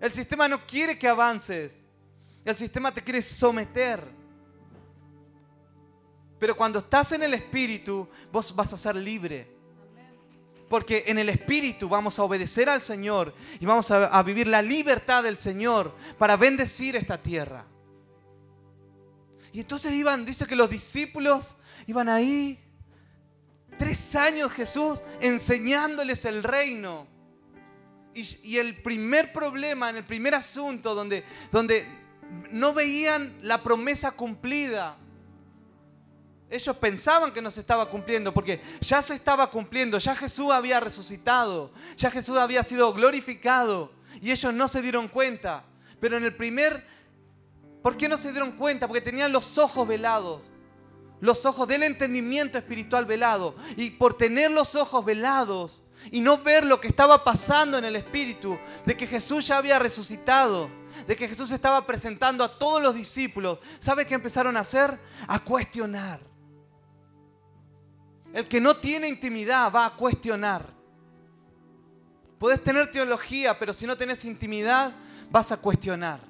El 0.00 0.12
sistema 0.12 0.46
no 0.48 0.66
quiere 0.66 0.98
que 0.98 1.08
avances. 1.08 1.78
El 2.44 2.54
sistema 2.54 2.92
te 2.92 3.00
quiere 3.00 3.22
someter. 3.22 4.25
Pero 6.38 6.56
cuando 6.56 6.80
estás 6.80 7.12
en 7.12 7.22
el 7.22 7.34
Espíritu, 7.34 8.08
vos 8.30 8.54
vas 8.54 8.72
a 8.72 8.78
ser 8.78 8.96
libre. 8.96 9.56
Porque 10.68 11.04
en 11.06 11.18
el 11.18 11.28
Espíritu 11.28 11.88
vamos 11.88 12.18
a 12.18 12.24
obedecer 12.24 12.68
al 12.68 12.82
Señor 12.82 13.32
y 13.60 13.64
vamos 13.64 13.90
a, 13.90 14.22
vivir 14.22 14.48
la 14.48 14.62
libertad 14.62 15.22
del 15.22 15.36
Señor 15.36 15.94
para 16.18 16.36
bendecir 16.36 16.96
esta 16.96 17.16
tierra. 17.22 17.64
Y 19.52 19.60
entonces 19.60 19.92
iban, 19.92 20.24
dice 20.24 20.46
que 20.46 20.56
los 20.56 20.68
discípulos 20.68 21.56
iban 21.86 22.08
ahí, 22.08 22.60
tres 23.78 24.14
años 24.16 24.52
Jesús 24.52 25.00
enseñándoles 25.20 26.24
el 26.24 26.42
reino. 26.42 27.06
Y, 28.12 28.56
el 28.56 28.80
primer 28.82 29.32
problema, 29.32 29.90
en 29.90 29.96
el 29.96 30.04
primer 30.04 30.34
asunto 30.34 30.94
donde, 30.94 31.22
donde 31.52 31.86
no 32.50 32.72
veían 32.72 33.36
la 33.42 33.62
promesa 33.62 34.10
cumplida, 34.10 34.96
ellos 36.50 36.76
pensaban 36.76 37.32
que 37.32 37.42
no 37.42 37.50
se 37.50 37.60
estaba 37.60 37.88
cumpliendo 37.90 38.32
porque 38.32 38.60
ya 38.80 39.02
se 39.02 39.14
estaba 39.14 39.50
cumpliendo, 39.50 39.98
ya 39.98 40.14
Jesús 40.14 40.50
había 40.52 40.78
resucitado, 40.80 41.72
ya 41.96 42.10
Jesús 42.10 42.36
había 42.36 42.62
sido 42.62 42.92
glorificado 42.92 43.92
y 44.20 44.30
ellos 44.30 44.54
no 44.54 44.68
se 44.68 44.82
dieron 44.82 45.08
cuenta. 45.08 45.64
Pero 46.00 46.16
en 46.16 46.24
el 46.24 46.34
primer, 46.34 46.86
¿por 47.82 47.96
qué 47.96 48.08
no 48.08 48.16
se 48.16 48.30
dieron 48.30 48.52
cuenta? 48.52 48.86
Porque 48.86 49.00
tenían 49.00 49.32
los 49.32 49.58
ojos 49.58 49.88
velados, 49.88 50.50
los 51.20 51.44
ojos 51.46 51.66
del 51.66 51.82
entendimiento 51.82 52.58
espiritual 52.58 53.06
velado. 53.06 53.56
Y 53.76 53.90
por 53.90 54.14
tener 54.14 54.50
los 54.50 54.74
ojos 54.76 55.04
velados 55.04 55.82
y 56.12 56.20
no 56.20 56.38
ver 56.38 56.64
lo 56.64 56.80
que 56.80 56.88
estaba 56.88 57.24
pasando 57.24 57.78
en 57.78 57.84
el 57.84 57.96
espíritu, 57.96 58.58
de 58.84 58.96
que 58.96 59.06
Jesús 59.06 59.48
ya 59.48 59.58
había 59.58 59.78
resucitado, 59.78 60.70
de 61.06 61.16
que 61.16 61.28
Jesús 61.28 61.50
estaba 61.50 61.86
presentando 61.86 62.44
a 62.44 62.58
todos 62.58 62.80
los 62.80 62.94
discípulos, 62.94 63.58
¿sabe 63.80 64.06
qué 64.06 64.14
empezaron 64.14 64.56
a 64.56 64.60
hacer? 64.60 64.98
A 65.26 65.40
cuestionar. 65.40 66.20
El 68.36 68.46
que 68.46 68.60
no 68.60 68.76
tiene 68.76 69.08
intimidad 69.08 69.72
va 69.72 69.86
a 69.86 69.94
cuestionar. 69.94 70.66
Puedes 72.38 72.62
tener 72.62 72.90
teología, 72.90 73.58
pero 73.58 73.72
si 73.72 73.86
no 73.86 73.96
tenés 73.96 74.26
intimidad, 74.26 74.92
vas 75.30 75.52
a 75.52 75.56
cuestionar. 75.56 76.20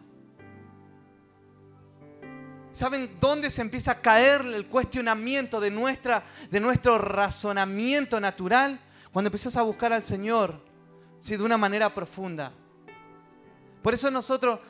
¿Saben 2.70 3.16
dónde 3.18 3.50
se 3.50 3.60
empieza 3.60 3.90
a 3.90 4.00
caer 4.00 4.42
el 4.42 4.66
cuestionamiento 4.66 5.58
de, 5.58 5.72
nuestra, 5.72 6.22
de 6.48 6.60
nuestro 6.60 6.96
razonamiento 6.96 8.20
natural? 8.20 8.78
Cuando 9.12 9.26
empiezas 9.26 9.56
a 9.56 9.62
buscar 9.62 9.92
al 9.92 10.04
Señor, 10.04 10.60
¿sí? 11.18 11.36
de 11.36 11.42
una 11.42 11.58
manera 11.58 11.92
profunda. 11.92 12.52
Por 13.82 13.94
eso 13.94 14.12
nosotros, 14.12 14.60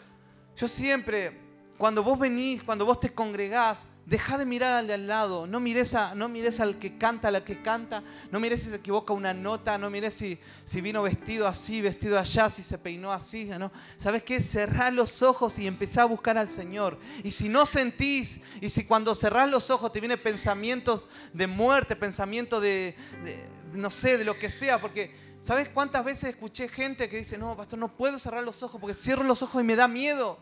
yo 0.57 0.67
siempre 0.67 1.39
cuando 1.79 2.03
vos 2.03 2.19
venís, 2.19 2.63
cuando 2.63 2.87
vos 2.87 3.01
te 3.01 3.13
congregás, 3.13 3.87
deja 4.07 4.39
de 4.39 4.47
mirar 4.47 4.73
al 4.73 4.87
de 4.87 4.95
al 4.95 5.07
lado. 5.07 5.47
No 5.47 5.61
mires, 5.61 5.93
a, 5.95 6.15
no 6.15 6.29
mires 6.29 6.61
al 6.61 6.79
que 6.79 6.97
canta, 6.97 7.29
a 7.29 7.31
la 7.31 7.45
que 7.45 7.61
canta. 7.61 8.03
No 8.31 8.41
mires 8.41 8.63
si 8.63 8.71
se 8.71 8.77
equivoca 8.77 9.13
una 9.13 9.35
nota. 9.35 9.77
No 9.77 9.91
mires 9.91 10.15
si, 10.15 10.39
si 10.65 10.81
vino 10.81 11.03
vestido 11.03 11.47
así, 11.47 11.81
vestido 11.81 12.19
allá, 12.19 12.49
si 12.49 12.63
se 12.63 12.79
peinó 12.79 13.13
así. 13.13 13.45
¿no? 13.59 13.71
¿Sabes 13.99 14.23
qué? 14.23 14.41
Cerrá 14.41 14.91
los 14.91 15.23
ojos 15.23 15.59
y 15.59 15.67
empezá 15.67 16.03
a 16.03 16.07
buscar 16.07 16.39
al 16.39 16.49
Señor. 16.49 16.99
Y 17.23 17.33
si 17.33 17.49
no 17.49 17.67
sentís, 17.67 18.41
y 18.61 18.71
si 18.71 18.85
cuando 18.85 19.15
cerrás 19.15 19.51
los 19.51 19.71
ojos 19.71 19.93
te 19.93 20.01
vienen 20.01 20.23
pensamientos 20.23 21.09
de 21.33 21.47
muerte, 21.47 21.97
pensamientos 21.97 22.63
de, 22.63 22.95
de 23.25 23.49
no 23.75 23.91
sé, 23.91 24.17
de 24.17 24.25
lo 24.25 24.39
que 24.39 24.51
sea, 24.51 24.81
porque... 24.81 25.27
¿Sabes 25.39 25.69
cuántas 25.69 26.05
veces 26.05 26.31
escuché 26.31 26.67
gente 26.67 27.09
que 27.09 27.19
dice, 27.19 27.39
no, 27.39 27.57
pastor, 27.57 27.79
no 27.79 27.97
puedo 27.97 28.19
cerrar 28.19 28.43
los 28.43 28.65
ojos 28.65 28.81
porque 28.81 28.97
cierro 28.97 29.23
los 29.23 29.43
ojos 29.43 29.63
y 29.63 29.65
me 29.65 29.77
da 29.77 29.87
miedo? 29.87 30.41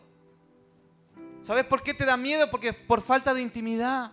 ¿Sabes 1.45 1.67
por 1.67 1.83
qué 1.83 1.93
te 1.93 2.07
da 2.07 2.17
miedo? 2.17 2.51
Porque 2.51 2.73
por 2.73 3.03
falta 3.03 3.35
de 3.35 3.43
intimidad. 3.43 4.13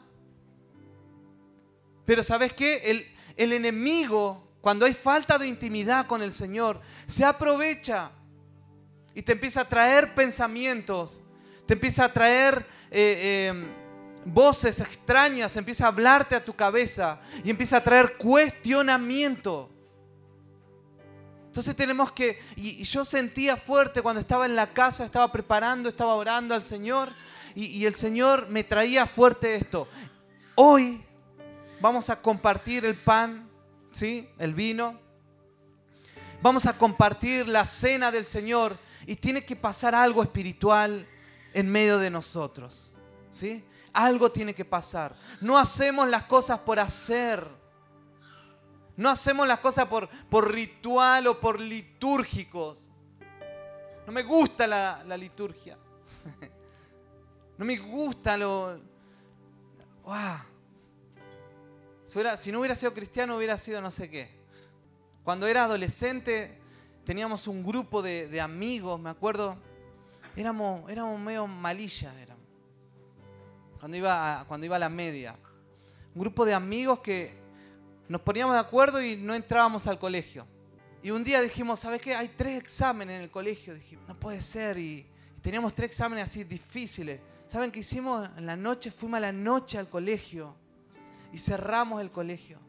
Pero 2.06 2.24
¿sabes 2.24 2.52
qué? 2.52 2.82
El, 2.84 3.08
el 3.38 3.54
enemigo, 3.54 4.52
cuando 4.60 4.86
hay 4.86 4.94
falta 4.94 5.38
de 5.38 5.48
intimidad 5.48 6.08
con 6.08 6.22
el 6.22 6.34
Señor, 6.34 6.82
se 7.08 7.24
aprovecha 7.24 8.12
y 9.16 9.22
te 9.22 9.32
empieza 9.32 9.62
a 9.62 9.66
traer 9.66 10.14
pensamientos, 10.14 11.22
te 11.66 11.76
empieza 11.76 12.04
a 12.04 12.12
traer 12.12 12.68
eh, 12.92 13.54
eh, 13.54 13.74
voces 14.26 14.82
extrañas, 14.82 15.56
empieza 15.56 15.86
a 15.86 15.88
hablarte 15.88 16.36
a 16.36 16.44
tu 16.44 16.54
cabeza 16.54 17.22
y 17.46 17.50
empieza 17.50 17.78
a 17.78 17.84
traer 17.84 18.18
cuestionamiento. 18.18 19.71
Entonces 21.51 21.75
tenemos 21.75 22.13
que, 22.13 22.39
y, 22.55 22.81
yo 22.86 23.03
sentía 23.03 23.58
fuerte 23.58 24.01
cuando 24.01 24.22
estaba 24.22 24.46
en 24.46 24.55
la 24.55 24.67
casa, 24.67 25.03
estaba 25.03 25.34
preparando, 25.34 25.89
estaba 25.89 26.15
orando 26.15 26.55
al 26.55 26.63
Señor, 26.63 27.10
y, 27.55 27.65
y 27.65 27.86
el 27.86 27.96
Señor 27.96 28.48
me 28.48 28.63
traía 28.63 29.05
fuerte 29.05 29.55
esto. 29.55 29.86
Hoy 30.55 31.03
vamos 31.81 32.10
a 32.10 32.22
compartir 32.22 32.86
el 32.86 32.96
pan, 32.96 33.50
¿sí? 33.91 34.29
El 34.38 34.53
vino. 34.53 34.98
Vamos 36.41 36.65
a 36.67 36.77
compartir 36.77 37.50
la 37.50 37.65
cena 37.65 38.12
del 38.12 38.24
Señor 38.24 38.77
y 39.05 39.17
tiene 39.17 39.43
que 39.43 39.58
pasar 39.58 39.93
algo 39.93 40.24
espiritual 40.24 41.05
en 41.53 41.70
medio 41.70 41.98
de 41.98 42.10
nosotros, 42.10 42.93
¿sí? 43.34 43.62
Algo 43.91 44.31
tiene 44.31 44.55
que 44.55 44.63
pasar. 44.63 45.13
No 45.41 45.58
hacemos 45.58 46.08
las 46.08 46.24
cosas 46.24 46.60
por 46.60 46.79
hacer. 46.79 47.46
No 48.98 49.10
hacemos 49.10 49.48
las 49.48 49.60
cosas 49.60 49.88
por, 49.88 50.10
por 50.29 50.51
ritual 50.51 51.27
o 51.27 51.39
por 51.39 51.60
litúrgicos. 51.60 52.89
No 54.05 54.13
me 54.13 54.24
gusta 54.24 54.67
la, 54.67 55.17
liturgia. 55.17 55.77
No 57.57 57.65
me 57.65 57.77
gusta 57.77 58.36
lo... 58.38 58.79
Si, 62.39 62.51
no 62.51 62.60
hubiera 62.60 62.75
sido 62.75 62.93
cristiano 62.93 63.38
hubiera 63.38 63.57
sido 63.57 63.81
no 63.81 63.91
sé 63.91 64.10
qué. 64.10 64.29
Cuando 65.24 65.48
era 65.48 65.65
adolescente 65.65 66.60
teníamos 67.05 67.48
un 67.48 67.63
grupo 67.63 68.01
de, 68.01 68.41
amigos, 68.41 69.00
me 69.00 69.12
acuerdo. 69.12 69.57
Éramos, 70.36 70.89
éramos 70.91 71.19
medio 71.19 71.45
malilla. 71.45 72.13
Éramos. 72.19 72.43
Cuando, 73.79 73.95
iba 73.95 74.43
cuando 74.48 74.65
iba 74.65 74.75
a 74.75 74.79
la 74.79 74.89
media. 74.89 75.38
Un 76.15 76.21
grupo 76.21 76.43
de 76.45 76.53
amigos 76.53 77.00
que 77.00 77.40
nos 78.12 78.20
poníamos 78.22 78.53
de 78.56 78.60
acuerdo 78.60 79.01
y 79.01 79.15
no 79.15 79.34
entrábamos 79.34 79.88
al 79.88 79.98
colegio. 79.98 80.46
Y 81.01 81.12
un 81.12 81.24
día 81.24 81.41
dijimos, 81.41 81.80
¿sabes 81.80 82.01
qué? 82.01 82.13
Hay 82.13 82.27
tres 82.27 82.62
exámenes 82.62 83.15
en 83.15 83.22
el 83.22 83.32
colegio. 83.32 83.74
Dijimos, 83.74 84.06
no 84.06 84.20
puede 84.20 84.41
ser. 84.41 84.77
Y, 84.77 85.08
teníamos 85.41 85.74
tres 85.74 85.91
exámenes 85.91 86.25
así 86.25 86.44
difíciles. 86.44 87.22
¿Saben 87.48 87.72
qué 87.72 87.80
hicimos? 87.80 88.30
En 88.36 88.46
la 88.46 88.58
noche, 88.58 88.91
fuimos 88.91 89.18
a 89.18 89.22
la 89.22 89.32
noche 89.32 89.77
al 89.77 89.88
colegio 89.88 90.53
y 91.32 91.38
cerramos 91.38 92.01
el 92.01 92.12
colegio. 92.12 92.60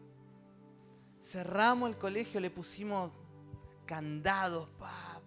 Cerramos 1.21 1.91
el 1.91 1.99
colegio, 1.99 2.39
le 2.41 2.51
pusimos 2.51 3.11
candados, 3.85 4.69
pa, 4.79 5.21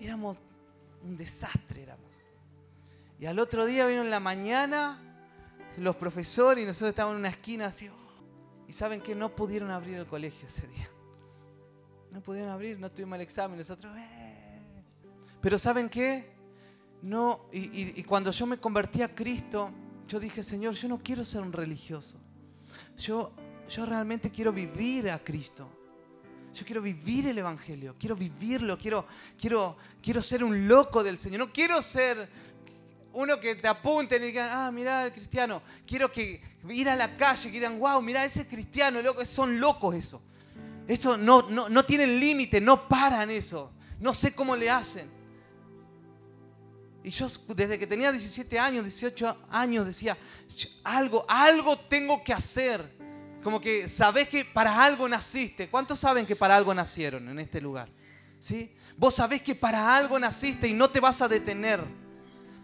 éramos 0.00 0.36
un 1.04 1.16
desastre, 1.16 1.84
éramos. 1.84 2.10
Y 3.20 3.26
al 3.26 3.38
otro 3.38 3.66
día 3.66 3.86
vino 3.86 4.02
en 4.02 4.10
la 4.10 4.20
mañana 4.20 5.00
los 5.78 5.94
profesores 5.94 6.64
y 6.64 6.66
nosotros 6.66 6.90
estábamos 6.90 7.14
en 7.14 7.20
una 7.20 7.28
esquina 7.28 7.66
así, 7.66 7.88
y 8.68 8.72
saben 8.72 9.00
que 9.00 9.14
no 9.14 9.34
pudieron 9.34 9.70
abrir 9.70 9.96
el 9.96 10.06
colegio 10.06 10.46
ese 10.46 10.66
día. 10.68 10.88
No 12.10 12.20
pudieron 12.20 12.50
abrir, 12.50 12.78
no 12.78 12.90
tuvimos 12.90 13.16
el 13.16 13.22
examen. 13.22 13.58
Nosotros, 13.58 13.94
eh". 13.96 14.60
Pero 15.40 15.58
¿saben 15.58 15.88
qué? 15.88 16.36
No, 17.02 17.46
y, 17.52 18.02
cuando 18.04 18.32
yo 18.32 18.46
me 18.46 18.58
convertí 18.58 19.02
a 19.02 19.14
Cristo, 19.14 19.70
yo 20.08 20.18
dije, 20.18 20.42
Señor, 20.42 20.74
yo 20.74 20.88
no 20.88 20.98
quiero 20.98 21.24
ser 21.24 21.42
un 21.42 21.52
religioso. 21.52 22.18
Yo, 22.98 23.32
yo 23.68 23.86
realmente 23.86 24.30
quiero 24.30 24.52
vivir 24.52 25.10
a 25.10 25.18
Cristo. 25.18 25.68
Yo 26.54 26.64
quiero 26.64 26.80
vivir 26.80 27.26
el 27.26 27.36
Evangelio, 27.36 27.94
quiero 27.98 28.16
vivirlo, 28.16 28.78
quiero, 28.78 29.06
quiero, 29.38 29.76
quiero 30.02 30.22
ser 30.22 30.42
un 30.42 30.66
loco 30.66 31.04
del 31.04 31.18
Señor. 31.18 31.40
No 31.40 31.52
quiero 31.52 31.82
ser 31.82 32.28
uno 33.16 33.40
que 33.40 33.54
te 33.54 33.66
apunten 33.66 34.22
y 34.22 34.26
digan, 34.26 34.50
ah, 34.52 34.70
mira 34.70 35.04
el 35.04 35.10
cristiano. 35.12 35.62
Quiero 35.86 36.12
que 36.12 36.38
ir 36.68 36.88
a 36.88 36.94
la 36.94 37.16
calle, 37.16 37.44
que 37.44 37.58
digan, 37.58 37.78
wow, 37.78 38.02
mira 38.02 38.22
ese 38.24 38.46
cristiano, 38.46 39.00
loco. 39.00 39.24
son 39.24 39.58
locos 39.58 39.94
eso. 39.94 40.22
Eso 40.86 41.16
no, 41.16 41.48
no, 41.48 41.70
no 41.70 41.84
tienen 41.86 42.20
límite, 42.20 42.60
no 42.60 42.86
paran 42.86 43.30
eso. 43.30 43.72
No 44.00 44.12
sé 44.12 44.34
cómo 44.34 44.54
le 44.54 44.68
hacen. 44.68 45.10
Y 47.02 47.10
yo 47.10 47.26
desde 47.54 47.78
que 47.78 47.86
tenía 47.86 48.12
17 48.12 48.58
años, 48.58 48.84
18 48.84 49.44
años, 49.48 49.86
decía, 49.86 50.18
algo, 50.84 51.24
algo 51.26 51.78
tengo 51.78 52.22
que 52.22 52.34
hacer. 52.34 52.98
Como 53.42 53.62
que 53.62 53.88
sabés 53.88 54.28
que 54.28 54.44
para 54.44 54.84
algo 54.84 55.08
naciste. 55.08 55.70
¿Cuántos 55.70 55.98
saben 55.98 56.26
que 56.26 56.36
para 56.36 56.54
algo 56.54 56.74
nacieron 56.74 57.26
en 57.30 57.38
este 57.38 57.62
lugar? 57.62 57.88
¿Sí? 58.38 58.74
Vos 58.98 59.14
sabés 59.14 59.40
que 59.40 59.54
para 59.54 59.96
algo 59.96 60.18
naciste 60.18 60.68
y 60.68 60.74
no 60.74 60.90
te 60.90 61.00
vas 61.00 61.22
a 61.22 61.28
detener. 61.28 62.05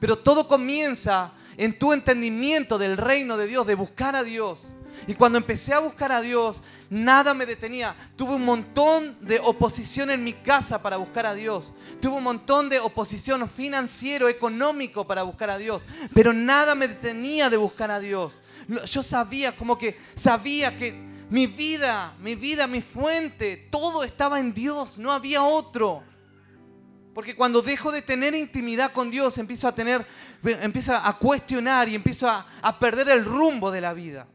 Pero 0.02 0.18
todo 0.18 0.48
comienza 0.48 1.30
en 1.56 1.78
tu 1.78 1.92
entendimiento 1.92 2.76
del 2.76 2.96
reino 2.96 3.36
de 3.36 3.46
Dios, 3.46 3.68
de 3.68 3.76
buscar 3.76 4.16
a 4.16 4.24
Dios. 4.24 4.74
Y 5.06 5.14
cuando 5.14 5.38
empecé 5.38 5.74
a 5.74 5.78
buscar 5.78 6.10
a 6.10 6.20
Dios, 6.20 6.60
nada 6.90 7.34
me 7.34 7.46
detenía. 7.46 7.94
Tuve 8.16 8.34
un 8.34 8.44
montón 8.44 9.16
de 9.20 9.38
oposición 9.38 10.10
en 10.10 10.24
mi 10.24 10.32
casa 10.32 10.82
para 10.82 10.96
buscar 10.96 11.24
a 11.24 11.34
Dios. 11.34 11.72
Tuve 12.00 12.16
un 12.16 12.24
montón 12.24 12.68
de 12.68 12.80
oposición 12.80 13.48
financiero, 13.48 14.28
económico 14.28 15.06
para 15.06 15.22
buscar 15.22 15.50
a 15.50 15.58
Dios. 15.58 15.84
Pero 16.12 16.32
nada 16.32 16.74
me 16.74 16.88
detenía 16.88 17.48
de 17.48 17.58
buscar 17.58 17.92
a 17.92 18.00
Dios. 18.00 18.42
Yo 18.86 19.04
sabía, 19.04 19.52
como 19.52 19.78
que 19.78 19.96
sabía 20.16 20.76
que 20.76 20.94
mi 21.30 21.46
vida, 21.46 22.12
mi 22.18 22.34
vida, 22.34 22.66
mi 22.66 22.82
fuente, 22.82 23.68
todo 23.70 24.02
estaba 24.02 24.40
en 24.40 24.52
Dios. 24.52 24.98
No 24.98 25.12
había 25.12 25.44
otro. 25.44 26.02
Porque 27.14 27.36
cuando 27.36 27.60
dejo 27.60 27.92
de 27.92 28.00
tener 28.00 28.34
intimidad 28.34 28.92
con 28.92 29.10
Dios, 29.10 29.36
empiezo 29.36 29.68
a 29.68 29.74
tener, 29.74 30.06
empiezo 30.42 30.94
a 30.94 31.18
cuestionar 31.18 31.88
y 31.88 31.94
empiezo 31.94 32.28
a, 32.28 32.78
perder 32.78 33.10
el 33.10 33.24
rumbo 33.24 33.70
de 33.70 33.80
la 33.80 33.92
vida. 33.92 34.26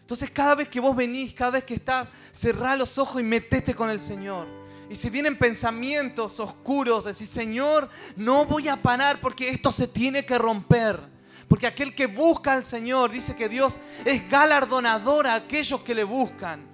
Entonces 0.00 0.30
cada 0.30 0.54
vez 0.54 0.68
que 0.68 0.80
vos 0.80 0.96
venís, 0.96 1.34
cada 1.34 1.52
vez 1.52 1.64
que 1.64 1.74
estás, 1.74 2.08
cerrá 2.32 2.74
los 2.76 2.96
ojos 2.98 3.20
y 3.20 3.24
metete 3.24 3.74
con 3.74 3.90
el 3.90 4.00
Señor. 4.00 4.48
Y 4.88 4.96
si 4.96 5.10
vienen 5.10 5.38
pensamientos 5.38 6.40
oscuros, 6.40 7.04
decís, 7.04 7.28
Señor, 7.28 7.88
no 8.16 8.44
voy 8.46 8.66
a 8.66 8.76
parar 8.76 9.20
porque 9.20 9.50
esto 9.50 9.70
se 9.70 9.86
tiene 9.86 10.24
que 10.24 10.36
romper. 10.36 10.98
Porque 11.46 11.66
aquel 11.66 11.94
que 11.94 12.06
busca 12.06 12.54
al 12.54 12.64
Señor 12.64 13.10
dice 13.10 13.36
que 13.36 13.48
Dios 13.48 13.78
es 14.04 14.28
galardonador 14.28 15.26
a 15.26 15.34
aquellos 15.34 15.82
que 15.82 15.94
le 15.94 16.04
buscan. 16.04 16.66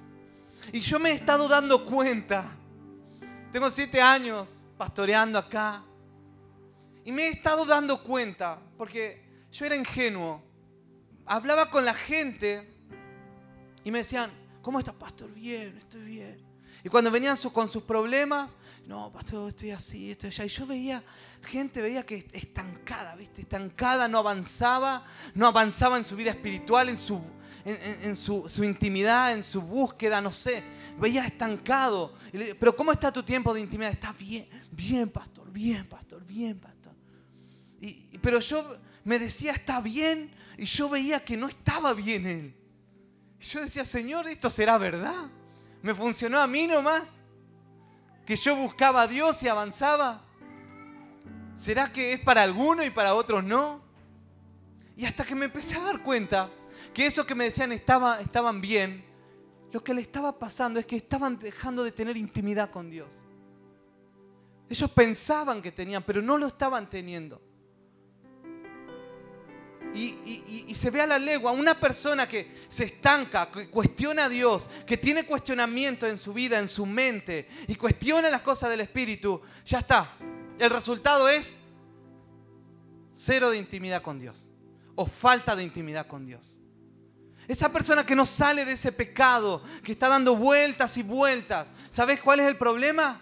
Y 0.73 0.79
yo 0.79 0.99
me 0.99 1.11
he 1.11 1.15
estado 1.15 1.49
dando 1.49 1.85
cuenta. 1.85 2.57
Tengo 3.53 3.69
siete 3.69 4.01
años 4.01 4.56
pastoreando 4.77 5.39
acá. 5.39 5.83
Y 7.05 7.13
me 7.13 7.27
he 7.27 7.29
estado 7.31 7.65
dando 7.65 8.03
cuenta, 8.03 8.59
porque 8.77 9.47
yo 9.53 9.65
era 9.65 9.77
ingenuo. 9.77 10.43
Hablaba 11.25 11.71
con 11.71 11.85
la 11.85 11.95
gente 11.95 12.69
y 13.85 13.91
me 13.91 13.99
decían, 13.99 14.31
¿cómo 14.63 14.79
estás, 14.79 14.95
pastor? 14.95 15.33
Bien, 15.33 15.77
estoy 15.79 16.03
bien. 16.03 16.45
Y 16.83 16.89
cuando 16.89 17.11
venían 17.11 17.37
con 17.53 17.69
sus 17.69 17.83
problemas, 17.83 18.51
no, 18.87 19.13
pastor, 19.13 19.49
estoy 19.49 19.71
así, 19.71 20.13
estoy 20.13 20.29
allá. 20.29 20.45
Y 20.45 20.49
yo 20.49 20.67
veía 20.67 21.03
gente, 21.43 21.83
veía 21.83 22.05
que 22.05 22.29
estancada, 22.33 23.17
¿viste? 23.17 23.43
Estancada, 23.43 24.07
no 24.09 24.19
avanzaba, 24.19 25.05
no 25.35 25.47
avanzaba 25.47 25.97
en 25.97 26.05
su 26.05 26.15
vida 26.17 26.31
espiritual, 26.31 26.89
en 26.89 26.99
su, 26.99 27.21
en, 27.65 28.17
su, 28.17 28.49
su 28.49 28.63
intimidad, 28.63 29.33
en 29.33 29.43
su 29.43 29.63
búsqueda, 29.63 30.21
no 30.21 30.31
sé 30.31 30.63
veía 30.99 31.27
estancado. 31.27 32.15
Pero 32.33 32.75
¿cómo 32.75 32.93
está 32.93 33.13
tu 33.13 33.23
tiempo 33.23 33.53
de 33.55 33.61
intimidad? 33.61 33.93
Está 33.93 34.13
bien, 34.13 34.49
bien, 34.71 35.09
pastor, 35.09 35.51
bien, 35.51 35.87
pastor, 35.87 36.25
bien, 36.25 36.59
pastor. 36.59 36.95
Pero 38.21 38.41
yo 38.41 38.77
me 39.05 39.19
decía, 39.19 39.53
está 39.53 39.81
bien, 39.81 40.35
y 40.59 40.65
yo 40.65 40.89
veía 40.89 41.25
que 41.25 41.37
no 41.37 41.49
estaba 41.49 41.93
bien 41.93 42.27
él. 42.27 42.57
Y 43.41 43.45
yo 43.45 43.61
decía, 43.61 43.85
Señor, 43.85 44.27
¿esto 44.29 44.51
será 44.51 44.79
verdad? 44.79 45.31
¿Me 45.83 45.95
funcionó 45.95 46.41
a 46.41 46.47
mí 46.47 46.67
nomás? 46.67 47.17
¿Que 48.25 48.35
yo 48.35 48.57
buscaba 48.57 49.03
a 49.03 49.07
Dios 49.07 49.41
y 49.43 49.49
avanzaba? 49.49 50.23
¿Será 51.57 51.93
que 51.93 52.15
es 52.15 52.21
para 52.21 52.43
algunos 52.43 52.85
y 52.85 52.91
para 52.91 53.15
otros 53.15 53.45
no? 53.45 53.81
Y 54.97 55.05
hasta 55.05 55.25
que 55.25 55.35
me 55.35 55.45
empecé 55.45 55.77
a 55.77 55.83
dar 55.83 56.03
cuenta 56.03 56.51
que 56.93 57.07
eso 57.07 57.25
que 57.25 57.35
me 57.35 57.45
decían 57.45 57.71
estaba, 57.71 58.21
estaban 58.21 58.61
bien, 58.61 59.05
lo 59.73 59.83
que 59.83 59.95
le 59.95 60.01
estaba 60.01 60.39
pasando 60.39 60.81
es 60.81 60.87
que 60.87 60.97
estaban 60.97 61.39
dejando 61.39 61.83
de 61.85 61.93
tener 61.93 62.17
intimidad 62.17 62.71
con 62.71 62.91
Dios. 62.91 63.09
Ellos 64.69 64.91
pensaban 64.91 65.63
que 65.63 65.73
tenían, 65.73 66.03
pero 66.03 66.21
no 66.21 66.39
lo 66.39 66.47
estaban 66.47 66.89
teniendo. 66.89 67.41
Y, 69.95 70.75
se 70.75 70.91
ve 70.91 71.01
a 71.01 71.07
la 71.07 71.19
legua 71.19 71.53
una 71.53 71.79
persona 71.79 72.29
que 72.29 72.55
se 72.69 72.85
estanca, 72.85 73.51
que 73.51 73.71
cuestiona 73.71 74.25
a 74.27 74.29
Dios, 74.29 74.69
que 74.87 74.99
tiene 74.99 75.25
cuestionamiento 75.25 76.07
en 76.07 76.19
su 76.19 76.35
vida, 76.35 76.59
en 76.59 76.69
su 76.69 76.85
mente, 76.85 77.49
y 77.67 77.77
cuestiona 77.77 78.29
las 78.29 78.43
cosas 78.43 78.69
del 78.69 78.83
Espíritu, 78.83 79.41
ya 79.65 79.79
está. 79.79 80.17
El 80.59 80.69
resultado 80.69 81.31
es 81.31 81.57
cero 83.15 83.51
de 83.51 83.57
intimidad 83.57 84.03
con 84.03 84.19
Dios, 84.19 84.51
o 84.97 85.07
falta 85.07 85.57
de 85.57 85.63
intimidad 85.63 86.07
con 86.07 86.27
Dios. 86.27 86.59
Esa 87.49 87.73
persona 87.73 88.05
que 88.05 88.17
no 88.17 88.27
sale 88.27 88.65
de 88.65 88.73
ese 88.73 88.91
pecado, 88.91 89.63
que 89.83 89.93
está 89.93 90.09
dando 90.09 90.35
vueltas 90.35 90.97
y 90.97 91.03
vueltas, 91.03 91.73
¿sabes 91.91 92.21
cuál 92.21 92.41
es 92.41 92.49
el 92.49 92.57
problema? 92.57 93.21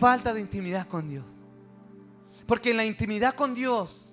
Falta 0.00 0.34
de 0.34 0.40
intimidad 0.40 0.88
con 0.88 1.08
Dios. 1.08 1.24
Porque 2.46 2.70
en 2.70 2.78
la 2.78 2.84
intimidad 2.84 3.34
con 3.34 3.54
Dios, 3.54 4.12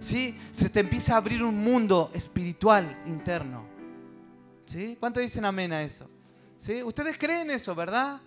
¿sí? 0.00 0.36
Se 0.52 0.68
te 0.68 0.80
empieza 0.80 1.14
a 1.14 1.18
abrir 1.18 1.42
un 1.42 1.62
mundo 1.62 2.10
espiritual 2.12 3.02
interno. 3.06 3.66
¿Sí? 4.66 4.96
¿Cuántos 5.00 5.22
dicen 5.22 5.46
amén 5.46 5.72
a 5.72 5.82
eso? 5.82 6.10
¿Sí? 6.58 6.82
Ustedes 6.82 7.16
creen 7.16 7.50
eso, 7.50 7.74
¿verdad? 7.74 8.20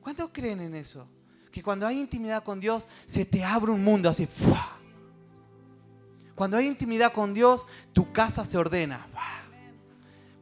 ¿Cuántos 0.00 0.30
creen 0.32 0.60
en 0.60 0.74
eso? 0.74 1.06
Que 1.50 1.62
cuando 1.62 1.86
hay 1.86 2.00
intimidad 2.00 2.42
con 2.42 2.60
Dios, 2.60 2.88
se 3.06 3.26
te 3.26 3.44
abre 3.44 3.72
un 3.72 3.84
mundo 3.84 4.08
así. 4.08 4.26
Cuando 6.34 6.56
hay 6.56 6.66
intimidad 6.66 7.12
con 7.12 7.34
Dios, 7.34 7.66
tu 7.92 8.10
casa 8.10 8.44
se 8.44 8.56
ordena. 8.56 9.06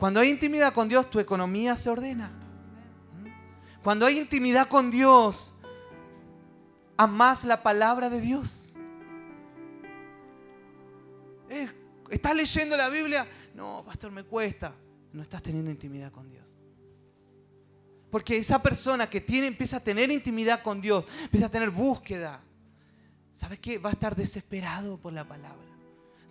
Cuando 0.01 0.19
hay 0.21 0.31
intimidad 0.31 0.73
con 0.73 0.89
Dios, 0.89 1.11
tu 1.11 1.21
economía 1.21 1.77
se 1.77 1.91
ordena. 1.91 2.33
Cuando 3.85 4.07
hay 4.07 4.19
intimidad 4.19 4.67
con 4.67 4.91
Dios, 4.91 5.53
amas 6.97 7.45
la 7.45 7.63
palabra 7.63 8.09
de 8.09 8.23
Dios. 8.23 8.73
Eh, 11.51 11.69
¿Estás 12.09 12.35
leyendo 12.35 12.79
la 12.79 12.89
Biblia? 12.89 13.29
No, 13.55 13.85
pastor, 13.85 14.11
me 14.11 14.25
cuesta. 14.25 14.73
No 15.13 15.21
estás 15.21 15.43
teniendo 15.43 15.71
intimidad 15.71 16.11
con 16.11 16.31
Dios. 16.31 16.57
Porque 18.11 18.39
esa 18.39 18.63
persona 18.63 19.11
que 19.11 19.21
tiene, 19.21 19.49
empieza 19.49 19.77
a 19.77 19.81
tener 19.81 20.11
intimidad 20.11 20.63
con 20.63 20.81
Dios, 20.81 21.05
empieza 21.25 21.47
a 21.47 21.51
tener 21.51 21.69
búsqueda, 21.69 22.41
¿sabes 23.35 23.59
qué? 23.59 23.77
Va 23.77 23.91
a 23.91 23.93
estar 23.93 24.17
desesperado 24.17 24.97
por 24.97 25.13
la 25.13 25.29
palabra. 25.29 25.69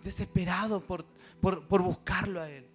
Desesperado 0.02 0.84
por, 0.84 1.04
por, 1.40 1.68
por 1.68 1.82
buscarlo 1.82 2.40
a 2.40 2.50
Él. 2.50 2.69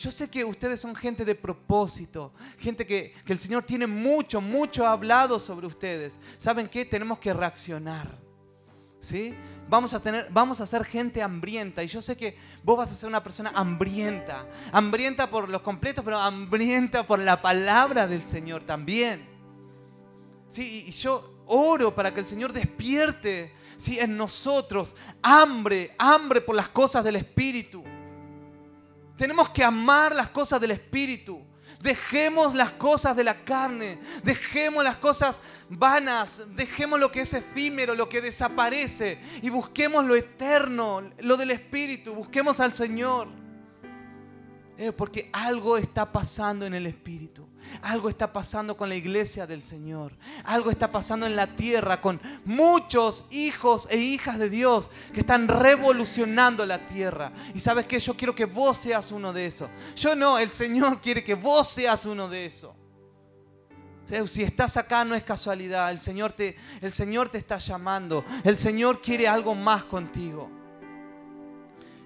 Yo 0.00 0.10
sé 0.10 0.30
que 0.30 0.42
ustedes 0.46 0.80
son 0.80 0.96
gente 0.96 1.26
de 1.26 1.34
propósito, 1.34 2.32
gente 2.58 2.86
que, 2.86 3.12
el 3.26 3.38
Señor 3.38 3.64
tiene 3.64 3.86
mucho, 3.86 4.40
mucho 4.40 4.86
hablado 4.86 5.38
sobre 5.38 5.66
ustedes. 5.66 6.18
¿Saben 6.38 6.68
qué? 6.68 6.86
Tenemos 6.86 7.18
que 7.18 7.34
reaccionar. 7.34 8.18
¿Sí? 8.98 9.34
vamos 9.68 9.94
a 9.94 10.00
tener, 10.00 10.28
vamos 10.30 10.60
a 10.62 10.66
ser 10.66 10.86
gente 10.86 11.22
hambrienta. 11.22 11.84
Y 11.84 11.86
yo 11.86 12.00
sé 12.00 12.16
que 12.16 12.34
vos 12.62 12.78
vas 12.78 12.90
a 12.90 12.94
ser 12.94 13.10
una 13.10 13.22
persona 13.22 13.52
hambrienta. 13.54 14.46
Hambrienta 14.72 15.28
por 15.28 15.50
los 15.50 15.60
completos, 15.60 16.02
pero 16.02 16.18
hambrienta 16.18 17.06
por 17.06 17.18
la 17.18 17.42
palabra 17.42 18.06
del 18.06 18.24
Señor 18.26 18.62
también. 18.62 19.28
Sí, 20.48 20.86
y 20.88 20.92
yo 20.92 21.44
oro 21.46 21.94
para 21.94 22.14
que 22.14 22.20
el 22.20 22.26
Señor 22.26 22.54
despierte 22.54 23.52
¿sí? 23.76 24.00
en 24.00 24.16
nosotros 24.16 24.96
hambre, 25.22 25.94
hambre 25.98 26.40
por 26.40 26.56
las 26.56 26.70
cosas 26.70 27.04
del 27.04 27.16
Espíritu. 27.16 27.79
Tenemos 29.20 29.50
que 29.50 29.62
amar 29.62 30.14
las 30.14 30.30
cosas 30.30 30.58
del 30.62 30.70
Espíritu. 30.70 31.42
Dejemos 31.82 32.54
las 32.54 32.72
cosas 32.72 33.14
de 33.14 33.22
la 33.22 33.44
carne, 33.44 33.98
dejemos 34.24 34.82
las 34.82 34.96
cosas 34.96 35.42
vanas, 35.68 36.42
dejemos 36.56 36.98
lo 36.98 37.12
que 37.12 37.20
es 37.20 37.34
efímero, 37.34 37.94
lo 37.94 38.08
que 38.08 38.22
desaparece 38.22 39.20
y 39.42 39.50
busquemos 39.50 40.06
lo 40.06 40.16
eterno, 40.16 41.02
lo 41.18 41.36
del 41.36 41.50
Espíritu, 41.50 42.14
busquemos 42.14 42.60
al 42.60 42.72
Señor. 42.72 43.28
Eh, 44.78 44.90
porque 44.90 45.28
algo 45.34 45.76
está 45.76 46.10
pasando 46.10 46.64
en 46.64 46.72
el 46.72 46.86
Espíritu. 46.86 47.46
Algo 47.82 48.08
está 48.08 48.32
pasando 48.32 48.76
con 48.76 48.88
la 48.88 48.94
iglesia 48.94 49.46
del 49.46 49.62
Señor. 49.62 50.12
Algo 50.44 50.70
está 50.70 50.90
pasando 50.90 51.26
en 51.26 51.36
la 51.36 51.46
tierra 51.46 52.00
con 52.00 52.20
muchos 52.44 53.24
hijos 53.30 53.88
e 53.90 53.98
hijas 53.98 54.38
de 54.38 54.50
Dios 54.50 54.90
que 55.12 55.20
están 55.20 55.48
revolucionando 55.48 56.66
la 56.66 56.86
tierra. 56.86 57.32
Y 57.54 57.60
sabes 57.60 57.86
que 57.86 58.00
yo 58.00 58.14
quiero 58.14 58.34
que 58.34 58.44
vos 58.44 58.78
seas 58.78 59.12
uno 59.12 59.32
de 59.32 59.46
esos. 59.46 59.70
Yo 59.96 60.14
no, 60.14 60.38
el 60.38 60.50
Señor 60.50 61.00
quiere 61.00 61.24
que 61.24 61.34
vos 61.34 61.68
seas 61.68 62.04
uno 62.04 62.28
de 62.28 62.46
esos. 62.46 62.74
Si 64.26 64.42
estás 64.42 64.76
acá 64.76 65.04
no 65.04 65.14
es 65.14 65.22
casualidad. 65.22 65.90
El 65.90 66.00
Señor 66.00 66.32
te, 66.32 66.56
el 66.80 66.92
Señor 66.92 67.28
te 67.28 67.38
está 67.38 67.58
llamando. 67.58 68.24
El 68.44 68.58
Señor 68.58 69.00
quiere 69.00 69.28
algo 69.28 69.54
más 69.54 69.84
contigo. 69.84 70.50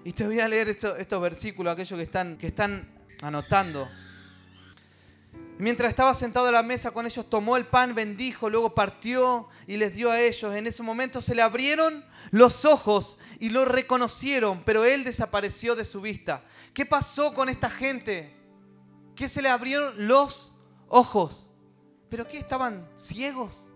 Y 0.03 0.11
te 0.13 0.23
voy 0.23 0.39
a 0.39 0.47
leer 0.47 0.69
estos, 0.69 1.21
versículos, 1.21 1.73
aquellos 1.73 1.97
que 1.97 2.03
están, 2.03 2.37
que 2.37 2.47
están 2.47 2.87
anotando. 3.23 3.87
Mientras 5.57 5.89
estaba 5.89 6.13
sentado 6.13 6.47
a 6.47 6.51
la 6.51 6.63
mesa 6.63 6.91
con 6.91 7.05
ellos, 7.05 7.29
tomó 7.29 7.55
el 7.55 7.65
pan, 7.65 7.95
bendijo, 7.95 8.49
luego 8.49 8.75
partió 8.75 9.47
y 9.67 9.77
les 9.77 9.93
dio 9.93 10.11
a 10.11 10.19
ellos. 10.19 10.53
En 10.53 10.67
ese 10.67 10.83
momento 10.83 11.21
se 11.21 11.33
le 11.33 11.41
abrieron 11.41 12.03
los 12.31 12.65
ojos 12.65 13.19
y 13.39 13.49
lo 13.49 13.63
reconocieron, 13.63 14.63
pero 14.65 14.83
él 14.83 15.05
desapareció 15.05 15.75
de 15.75 15.85
su 15.85 16.01
vista. 16.01 16.43
¿Qué 16.73 16.85
pasó 16.85 17.33
con 17.33 17.47
esta 17.47 17.69
gente? 17.69 18.35
¿Qué 19.15 19.29
se 19.29 19.41
le 19.41 19.47
abrieron 19.47 20.07
los 20.07 20.57
ojos? 20.89 21.49
¿Pero 22.09 22.27
qué? 22.27 22.37
¿Estaban 22.37 22.89
ciegos? 22.97 23.69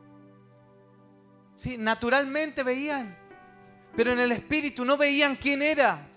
¿Sí? 1.56 1.78
Naturalmente 1.78 2.62
veían, 2.62 3.18
pero 3.96 4.12
en 4.12 4.20
el 4.20 4.34
espíritu 4.34 4.84
no 4.84 4.98
veían 4.98 5.38
quién 5.38 5.62
era. 5.62 6.10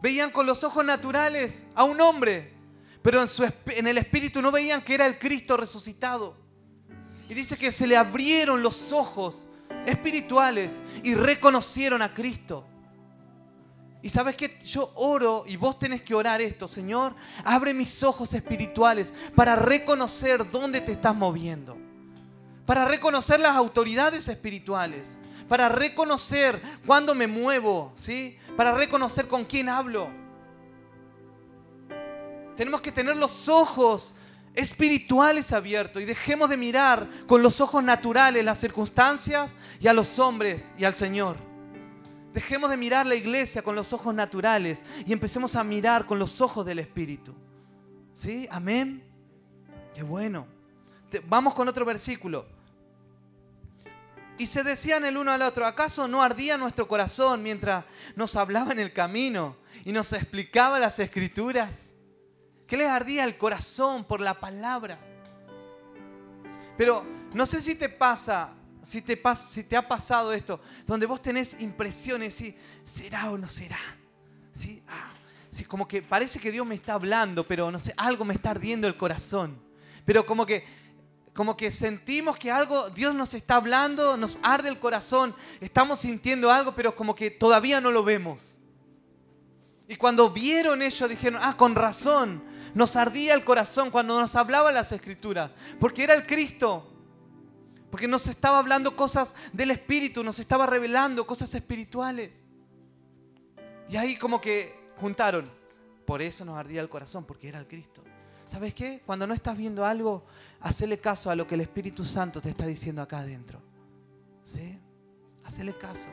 Veían 0.00 0.30
con 0.30 0.46
los 0.46 0.64
ojos 0.64 0.84
naturales 0.84 1.66
a 1.74 1.84
un 1.84 2.00
hombre, 2.00 2.61
pero 3.02 3.24
en, 3.66 3.86
el 3.86 3.98
espíritu 3.98 4.40
no 4.40 4.52
veían 4.52 4.82
que 4.82 4.94
era 4.94 5.06
el 5.06 5.18
Cristo 5.18 5.56
resucitado. 5.56 6.36
Y 7.28 7.34
dice 7.34 7.56
que 7.56 7.72
se 7.72 7.86
le 7.86 7.96
abrieron 7.96 8.62
los 8.62 8.92
ojos 8.92 9.48
espirituales 9.86 10.80
y 11.02 11.14
reconocieron 11.14 12.00
a 12.00 12.14
Cristo. 12.14 12.64
Y 14.02 14.08
sabes 14.08 14.36
que 14.36 14.58
yo 14.64 14.92
oro 14.96 15.44
y 15.46 15.56
vos 15.56 15.78
tenés 15.78 16.02
que 16.02 16.14
orar 16.14 16.40
esto, 16.40 16.66
Señor, 16.66 17.14
abre 17.44 17.72
mis 17.72 18.02
ojos 18.02 18.34
espirituales 18.34 19.14
para 19.34 19.56
reconocer 19.56 20.50
dónde 20.50 20.80
te 20.80 20.92
estás 20.92 21.14
moviendo, 21.14 21.78
para 22.66 22.84
reconocer 22.84 23.38
las 23.38 23.56
autoridades 23.56 24.26
espirituales, 24.26 25.18
para 25.48 25.68
reconocer 25.68 26.60
cuándo 26.84 27.14
me 27.14 27.28
muevo, 27.28 27.92
¿sí? 27.94 28.36
Para 28.56 28.74
reconocer 28.74 29.28
con 29.28 29.44
quién 29.44 29.68
hablo. 29.68 30.21
Tenemos 32.56 32.80
que 32.80 32.92
tener 32.92 33.16
los 33.16 33.48
ojos 33.48 34.14
espirituales 34.54 35.52
abiertos 35.52 36.02
y 36.02 36.06
dejemos 36.06 36.50
de 36.50 36.56
mirar 36.56 37.08
con 37.26 37.42
los 37.42 37.60
ojos 37.60 37.82
naturales 37.82 38.44
las 38.44 38.58
circunstancias 38.58 39.56
y 39.80 39.88
a 39.88 39.92
los 39.92 40.18
hombres 40.18 40.70
y 40.76 40.84
al 40.84 40.94
Señor. 40.94 41.36
Dejemos 42.34 42.70
de 42.70 42.76
mirar 42.76 43.06
la 43.06 43.14
iglesia 43.14 43.62
con 43.62 43.74
los 43.74 43.92
ojos 43.92 44.14
naturales 44.14 44.82
y 45.06 45.12
empecemos 45.12 45.54
a 45.54 45.64
mirar 45.64 46.06
con 46.06 46.18
los 46.18 46.40
ojos 46.40 46.64
del 46.64 46.78
Espíritu. 46.78 47.34
¿Sí? 48.14 48.48
Amén. 48.50 49.02
Qué 49.94 50.02
bueno. 50.02 50.46
Vamos 51.24 51.54
con 51.54 51.68
otro 51.68 51.84
versículo. 51.84 52.46
Y 54.38 54.46
se 54.46 54.62
decían 54.62 55.04
el 55.04 55.18
uno 55.18 55.30
al 55.30 55.42
otro, 55.42 55.66
¿acaso 55.66 56.08
no 56.08 56.22
ardía 56.22 56.56
nuestro 56.56 56.88
corazón 56.88 57.42
mientras 57.42 57.84
nos 58.16 58.34
hablaba 58.34 58.72
en 58.72 58.80
el 58.80 58.92
camino 58.92 59.56
y 59.84 59.92
nos 59.92 60.12
explicaba 60.14 60.78
las 60.78 60.98
escrituras? 60.98 61.91
¿Qué 62.72 62.78
les 62.78 62.88
ardía 62.88 63.24
el 63.24 63.36
corazón 63.36 64.02
por 64.02 64.22
la 64.22 64.32
palabra? 64.32 64.98
Pero 66.78 67.04
no 67.34 67.44
sé 67.44 67.60
si 67.60 67.74
te 67.74 67.90
pasa, 67.90 68.54
si 68.82 69.02
te, 69.02 69.22
si 69.46 69.64
te 69.64 69.76
ha 69.76 69.86
pasado 69.86 70.32
esto, 70.32 70.58
donde 70.86 71.04
vos 71.04 71.20
tenés 71.20 71.60
impresiones, 71.60 72.34
si 72.34 72.56
será 72.82 73.30
o 73.30 73.36
no 73.36 73.46
será. 73.46 73.76
¿Sí? 74.54 74.82
Ah, 74.88 75.10
como 75.68 75.86
que 75.86 76.00
parece 76.00 76.40
que 76.40 76.50
Dios 76.50 76.66
me 76.66 76.74
está 76.74 76.94
hablando, 76.94 77.46
pero 77.46 77.70
no 77.70 77.78
sé, 77.78 77.92
algo 77.94 78.24
me 78.24 78.32
está 78.32 78.52
ardiendo 78.52 78.88
el 78.88 78.96
corazón. 78.96 79.62
Pero 80.06 80.24
como 80.24 80.46
que 80.46 80.64
como 81.34 81.58
que 81.58 81.70
sentimos 81.70 82.38
que 82.38 82.50
algo, 82.50 82.88
Dios 82.88 83.14
nos 83.14 83.34
está 83.34 83.56
hablando, 83.56 84.16
nos 84.16 84.38
arde 84.42 84.70
el 84.70 84.78
corazón, 84.78 85.36
estamos 85.60 85.98
sintiendo 85.98 86.50
algo, 86.50 86.74
pero 86.74 86.96
como 86.96 87.14
que 87.14 87.30
todavía 87.30 87.82
no 87.82 87.90
lo 87.90 88.02
vemos. 88.02 88.56
Y 89.88 89.96
cuando 89.96 90.30
vieron 90.30 90.80
ellos 90.80 91.10
dijeron, 91.10 91.38
ah, 91.42 91.54
con 91.54 91.74
razón, 91.74 92.50
nos 92.74 92.96
ardía 92.96 93.34
el 93.34 93.44
corazón 93.44 93.90
cuando 93.90 94.18
nos 94.18 94.34
hablaba 94.36 94.72
las 94.72 94.92
escrituras, 94.92 95.50
porque 95.78 96.04
era 96.04 96.14
el 96.14 96.26
Cristo. 96.26 96.88
Porque 97.90 98.08
nos 98.08 98.26
estaba 98.26 98.58
hablando 98.58 98.96
cosas 98.96 99.34
del 99.52 99.70
Espíritu, 99.70 100.24
nos 100.24 100.38
estaba 100.38 100.66
revelando 100.66 101.26
cosas 101.26 101.54
espirituales. 101.54 102.30
Y 103.88 103.96
ahí 103.96 104.16
como 104.16 104.40
que 104.40 104.92
juntaron. 104.96 105.50
Por 106.06 106.22
eso 106.22 106.44
nos 106.44 106.56
ardía 106.56 106.80
el 106.80 106.88
corazón, 106.88 107.24
porque 107.24 107.48
era 107.48 107.58
el 107.58 107.66
Cristo. 107.66 108.02
¿Sabes 108.46 108.74
qué? 108.74 109.02
Cuando 109.04 109.26
no 109.26 109.34
estás 109.34 109.56
viendo 109.56 109.84
algo, 109.84 110.24
hacele 110.60 110.98
caso 110.98 111.30
a 111.30 111.36
lo 111.36 111.46
que 111.46 111.54
el 111.54 111.60
Espíritu 111.60 112.04
Santo 112.04 112.40
te 112.40 112.50
está 112.50 112.66
diciendo 112.66 113.02
acá 113.02 113.18
adentro. 113.18 113.60
¿Sí? 114.44 114.78
Hacele 115.44 115.76
caso. 115.76 116.08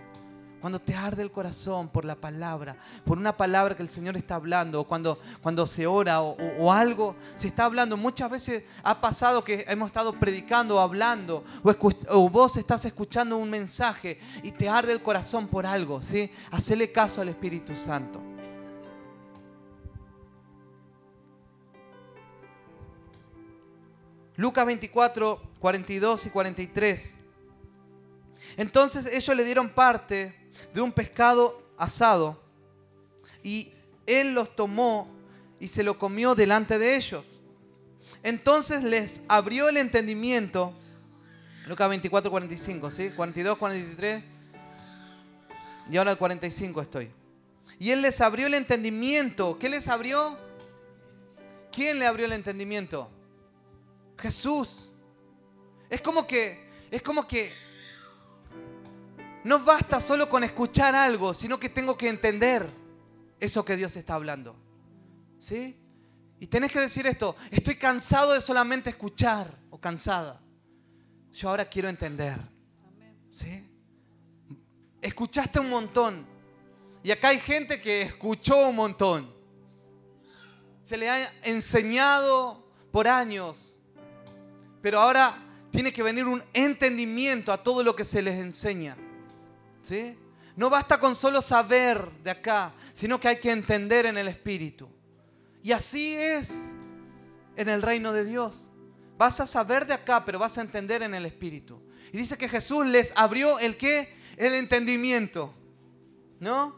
Cuando 0.60 0.80
te 0.80 0.94
arde 0.94 1.22
el 1.22 1.32
corazón 1.32 1.88
por 1.88 2.04
la 2.04 2.16
palabra, 2.16 2.76
por 3.06 3.18
una 3.18 3.36
palabra 3.36 3.76
que 3.76 3.84
el 3.84 3.90
Señor 3.90 4.18
está 4.18 4.36
hablando, 4.36 4.82
o 4.82 4.84
cuando, 4.84 5.20
cuando 5.42 5.66
se 5.66 5.88
ora 5.88 6.22
o, 6.22 6.72
algo 6.72 7.16
se 7.36 7.48
está 7.48 7.66
hablando. 7.66 7.96
Muchas 7.96 8.30
veces 8.30 8.64
ha 8.84 9.00
pasado 9.00 9.44
que 9.44 9.66
hemos 9.68 9.88
estado 9.88 10.14
predicando 10.14 10.76
o 10.76 10.80
hablando, 10.80 11.44
o, 12.10 12.30
vos 12.30 12.58
estás 12.58 12.84
escuchando 12.86 13.38
un 13.38 13.50
mensaje 13.50 14.20
y 14.44 14.52
te 14.52 14.68
arde 14.68 14.92
el 14.92 15.02
corazón 15.02 15.48
por 15.48 15.66
algo. 15.66 16.02
¿sí? 16.02 16.32
Hacele 16.52 16.92
caso 16.92 17.22
al 17.22 17.30
Espíritu 17.30 17.76
Santo. 17.76 18.22
Lucas 24.36 24.66
24, 24.66 25.42
42 25.60 26.26
y 26.26 26.30
43. 26.30 27.16
Entonces 28.56 29.06
ellos 29.06 29.36
le 29.36 29.44
dieron 29.44 29.70
parte 29.70 30.49
de 30.74 30.82
un 30.82 30.92
pescado 30.92 31.62
asado 31.78 32.42
y 33.44 33.74
él 34.06 34.34
los 34.34 34.56
tomó 34.56 35.08
y 35.60 35.68
se 35.68 35.84
lo 35.84 35.98
comió 35.98 36.36
delante 36.36 36.80
de 36.80 36.96
ellos. 36.96 37.40
Entonces 38.24 38.84
les 38.84 39.22
abrió 39.28 39.70
el 39.70 39.78
entendimiento. 39.78 40.74
Lucas 41.68 41.90
24, 41.90 42.32
45, 42.32 42.92
¿sí? 42.92 43.10
42, 43.12 43.58
43. 43.58 44.24
Y 45.92 45.98
ahora 45.98 46.12
el 46.12 46.18
45 46.18 46.82
estoy. 46.82 47.12
Y 47.80 47.92
él 47.92 48.02
les 48.02 48.20
abrió 48.22 48.48
el 48.48 48.56
entendimiento. 48.56 49.58
¿Qué 49.60 49.70
les 49.70 49.88
abrió? 49.88 50.38
¿Quién 51.72 52.00
le 52.00 52.08
abrió 52.08 52.26
el 52.26 52.34
entendimiento? 52.34 53.10
Jesús. 54.18 54.90
Es 55.90 56.02
como 56.02 56.28
que, 56.28 56.68
es 56.92 57.02
como 57.02 57.28
que 57.28 57.52
no 59.50 59.60
basta 59.60 60.00
solo 60.00 60.30
con 60.30 60.44
escuchar 60.44 60.94
algo, 60.94 61.34
sino 61.34 61.60
que 61.60 61.70
tengo 61.70 61.98
que 61.98 62.08
entender 62.08 62.70
eso 63.40 63.66
que 63.66 63.76
Dios 63.76 63.96
está 63.96 64.14
hablando. 64.14 64.56
¿Sí? 65.40 65.76
Y 66.40 66.46
tenés 66.46 66.72
que 66.72 66.80
decir 66.80 67.08
esto, 67.08 67.36
estoy 67.50 67.74
cansado 67.76 68.34
de 68.34 68.42
solamente 68.42 68.92
escuchar 68.92 69.52
o 69.72 69.80
cansada. 69.80 70.40
Yo 71.34 71.50
ahora 71.50 71.66
quiero 71.66 71.90
entender. 71.90 72.38
¿Sí? 73.32 73.68
Escuchaste 75.02 75.60
un 75.60 75.70
montón. 75.70 76.28
Y 77.02 77.10
acá 77.10 77.30
hay 77.30 77.40
gente 77.40 77.82
que 77.82 78.04
escuchó 78.04 78.70
un 78.70 78.76
montón. 78.76 79.34
Se 80.84 80.96
le 80.96 81.10
ha 81.10 81.34
enseñado 81.42 82.72
por 82.92 83.08
años 83.08 83.80
pero 84.82 85.00
ahora 85.00 85.36
tiene 85.72 85.92
que 85.92 86.04
venir 86.04 86.26
un 86.26 86.42
entendimiento 86.54 87.52
a 87.52 87.62
todo 87.62 87.84
lo 87.84 87.96
que 87.96 88.06
se 88.06 88.22
les 88.22 88.40
enseña. 88.40 88.96
No 90.56 90.70
basta 90.70 91.00
con 91.00 91.16
solo 91.16 91.42
saber 91.42 92.12
de 92.24 92.32
acá, 92.32 92.74
sino 92.94 93.20
que 93.20 93.28
hay 93.30 93.40
que 93.40 93.52
entender 93.52 94.06
en 94.06 94.18
el 94.18 94.28
Espíritu. 94.28 94.90
Y 95.64 95.72
así 95.72 96.16
es 96.16 96.70
en 97.56 97.70
el 97.70 97.82
reino 97.82 98.14
de 98.14 98.26
Dios. 98.26 98.70
Vas 99.18 99.40
a 99.40 99.48
saber 99.48 99.86
de 99.86 99.94
acá, 99.94 100.26
pero 100.26 100.40
vas 100.40 100.58
a 100.58 100.62
entender 100.62 101.02
en 101.02 101.14
el 101.14 101.26
Espíritu. 101.26 101.82
Y 102.12 102.18
dice 102.18 102.38
que 102.38 102.50
Jesús 102.50 102.86
les 102.86 103.14
abrió 103.16 103.60
el 103.60 103.78
qué? 103.78 104.14
El 104.38 104.54
entendimiento. 104.54 105.54
¿No? 106.40 106.76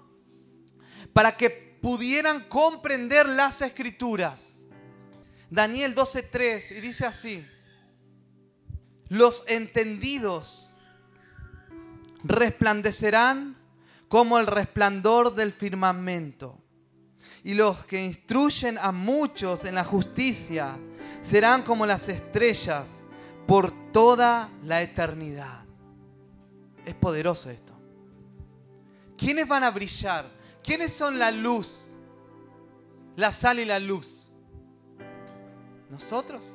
Para 1.13 1.37
que 1.37 1.49
pudieran 1.49 2.47
comprender 2.47 3.27
las 3.27 3.61
escrituras. 3.61 4.59
Daniel 5.49 5.95
12:3 5.95 6.77
y 6.77 6.81
dice 6.81 7.05
así: 7.05 7.45
los 9.09 9.43
entendidos 9.47 10.70
resplandecerán 12.23 13.57
como 14.07 14.37
el 14.37 14.47
resplandor 14.47 15.33
del 15.33 15.51
firmamento. 15.51 16.57
Y 17.43 17.53
los 17.53 17.85
que 17.85 18.03
instruyen 18.03 18.77
a 18.77 18.91
muchos 18.91 19.65
en 19.65 19.75
la 19.75 19.83
justicia 19.83 20.77
serán 21.21 21.63
como 21.63 21.85
las 21.85 22.07
estrellas 22.09 23.03
por 23.47 23.71
toda 23.91 24.49
la 24.63 24.81
eternidad. 24.81 25.65
Es 26.85 26.95
poderoso 26.95 27.49
esto. 27.49 27.73
¿Quiénes 29.17 29.47
van 29.47 29.63
a 29.63 29.71
brillar? 29.71 30.29
¿Quiénes 30.63 30.93
son 30.93 31.17
la 31.17 31.31
luz? 31.31 31.87
La 33.15 33.31
sal 33.31 33.59
y 33.59 33.65
la 33.65 33.79
luz. 33.79 34.31
¿Nosotros? 35.89 36.53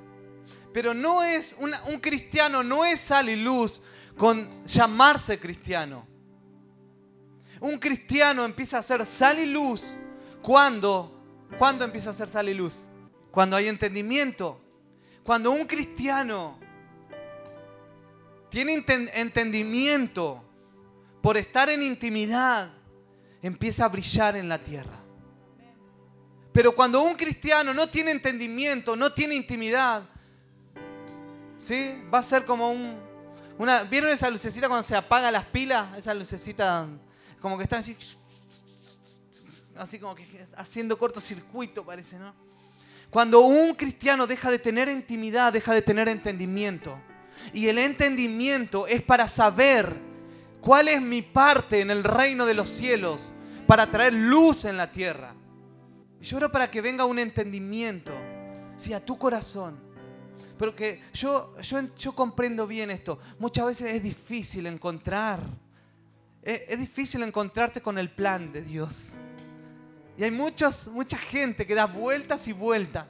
Pero 0.73 0.95
no 0.95 1.23
es 1.23 1.57
un 1.59 2.01
cristiano, 2.01 2.63
no 2.63 2.85
es 2.85 3.01
sal 3.01 3.29
y 3.29 3.37
luz 3.37 3.83
con 4.17 4.65
llamarse 4.67 5.39
cristiano. 5.39 6.07
Un 7.61 7.79
cristiano 7.79 8.45
empieza 8.45 8.79
a 8.79 8.83
ser 8.83 9.05
sal 9.07 9.39
y 9.39 9.47
luz 9.47 9.95
cuando, 10.43 11.47
¿cuándo 11.59 11.85
empieza 11.85 12.11
a 12.11 12.13
ser 12.13 12.29
sal 12.29 12.49
y 12.49 12.55
luz? 12.55 12.87
Cuando 13.31 13.57
hay 13.57 13.69
entendimiento. 13.69 14.61
Cuando 15.23 15.51
un 15.51 15.67
cristiano 15.67 16.59
tiene 18.49 18.85
entendimiento 19.15 20.43
por 21.21 21.37
estar 21.37 21.69
en 21.69 21.83
intimidad, 21.83 22.71
empieza 23.43 23.85
a 23.85 23.89
brillar 23.89 24.37
en 24.37 24.49
la 24.49 24.59
tierra. 24.59 24.99
Pero 26.53 26.75
cuando 26.75 27.03
un 27.03 27.15
cristiano 27.15 27.75
no 27.75 27.89
tiene 27.89 28.13
entendimiento, 28.13 28.97
no 28.97 29.13
tiene 29.13 29.35
intimidad, 29.35 30.09
¿Sí? 31.59 32.03
Va 32.13 32.19
a 32.19 32.23
ser 32.23 32.45
como 32.45 32.71
un... 32.71 33.06
¿Vieron 33.91 34.11
esa 34.11 34.31
lucecita 34.31 34.69
cuando 34.69 34.83
se 34.83 34.97
apaga 34.97 35.31
las 35.31 35.45
pilas? 35.45 35.97
Esa 35.97 36.15
lucecita 36.15 36.87
como 37.41 37.57
que 37.57 37.65
está 37.65 37.79
así... 37.79 37.97
Así 39.77 39.99
como 39.99 40.15
que 40.15 40.27
haciendo 40.57 40.99
cortocircuito 40.99 41.85
parece, 41.85 42.19
¿no? 42.19 42.33
Cuando 43.11 43.41
un 43.41 43.75
cristiano 43.75 44.27
deja 44.27 44.51
de 44.51 44.59
tener 44.59 44.89
intimidad, 44.89 45.53
deja 45.53 45.75
de 45.75 45.83
tener 45.83 46.09
entendimiento. 46.09 46.99
Y 47.53 47.69
el 47.69 47.79
entendimiento 47.79 48.87
es 48.87 49.03
para 49.03 49.29
saber 49.29 49.95
cuál 50.61 50.89
es 50.89 51.01
mi 51.01 51.23
parte 51.23 51.81
en 51.81 51.91
el 51.91 52.05
reino 52.05 52.47
de 52.47 52.55
los 52.55 52.69
cielos, 52.69 53.33
para 53.67 53.87
traer 53.91 54.15
luz 54.15 54.65
en 54.65 54.77
la 54.77 54.91
tierra. 54.91 55.35
Yo 56.21 56.39
oro 56.39 56.51
para 56.51 56.71
que 56.71 56.81
venga 56.81 57.05
un 57.05 57.19
entendimiento, 57.19 58.13
sí, 58.77 58.93
a 58.93 59.05
tu 59.05 59.17
corazón, 59.19 59.79
pero 60.59 60.75
que 60.75 61.03
yo, 61.13 61.55
yo, 61.97 62.13
comprendo 62.13 62.67
bien 62.67 62.91
esto. 62.91 63.19
Muchas 63.39 63.67
veces 63.67 63.95
es 63.95 64.03
difícil 64.03 64.67
encontrar, 64.67 65.41
es, 66.43 66.79
difícil 66.79 67.23
encontrarte 67.23 67.81
con 67.81 67.99
el 67.99 68.11
plan 68.11 68.53
de 68.53 68.63
Dios. 68.63 69.15
Y 70.17 70.25
hay 70.25 70.31
muchos, 70.31 70.89
mucha 70.89 71.19
gente 71.19 71.67
que 71.67 71.75
da 71.75 71.87
vueltas 71.87 72.49
y 72.49 72.53
vueltas. 72.53 73.07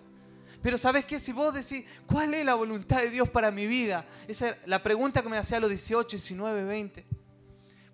Pero 0.62 0.76
¿sabes 0.76 1.04
qué? 1.04 1.20
Si 1.20 1.32
vos 1.32 1.54
decís, 1.54 1.84
¿cuál 2.06 2.34
es 2.34 2.44
la 2.44 2.54
voluntad 2.54 2.98
de 2.98 3.10
Dios 3.10 3.28
para 3.28 3.52
mi 3.52 3.66
vida? 3.66 4.04
Esa 4.26 4.50
es 4.50 4.56
la 4.66 4.82
pregunta 4.82 5.22
que 5.22 5.28
me 5.28 5.38
hacía 5.38 5.58
a 5.58 5.60
los 5.60 5.70
18, 5.70 6.16
19, 6.16 6.64
20. 6.64 7.06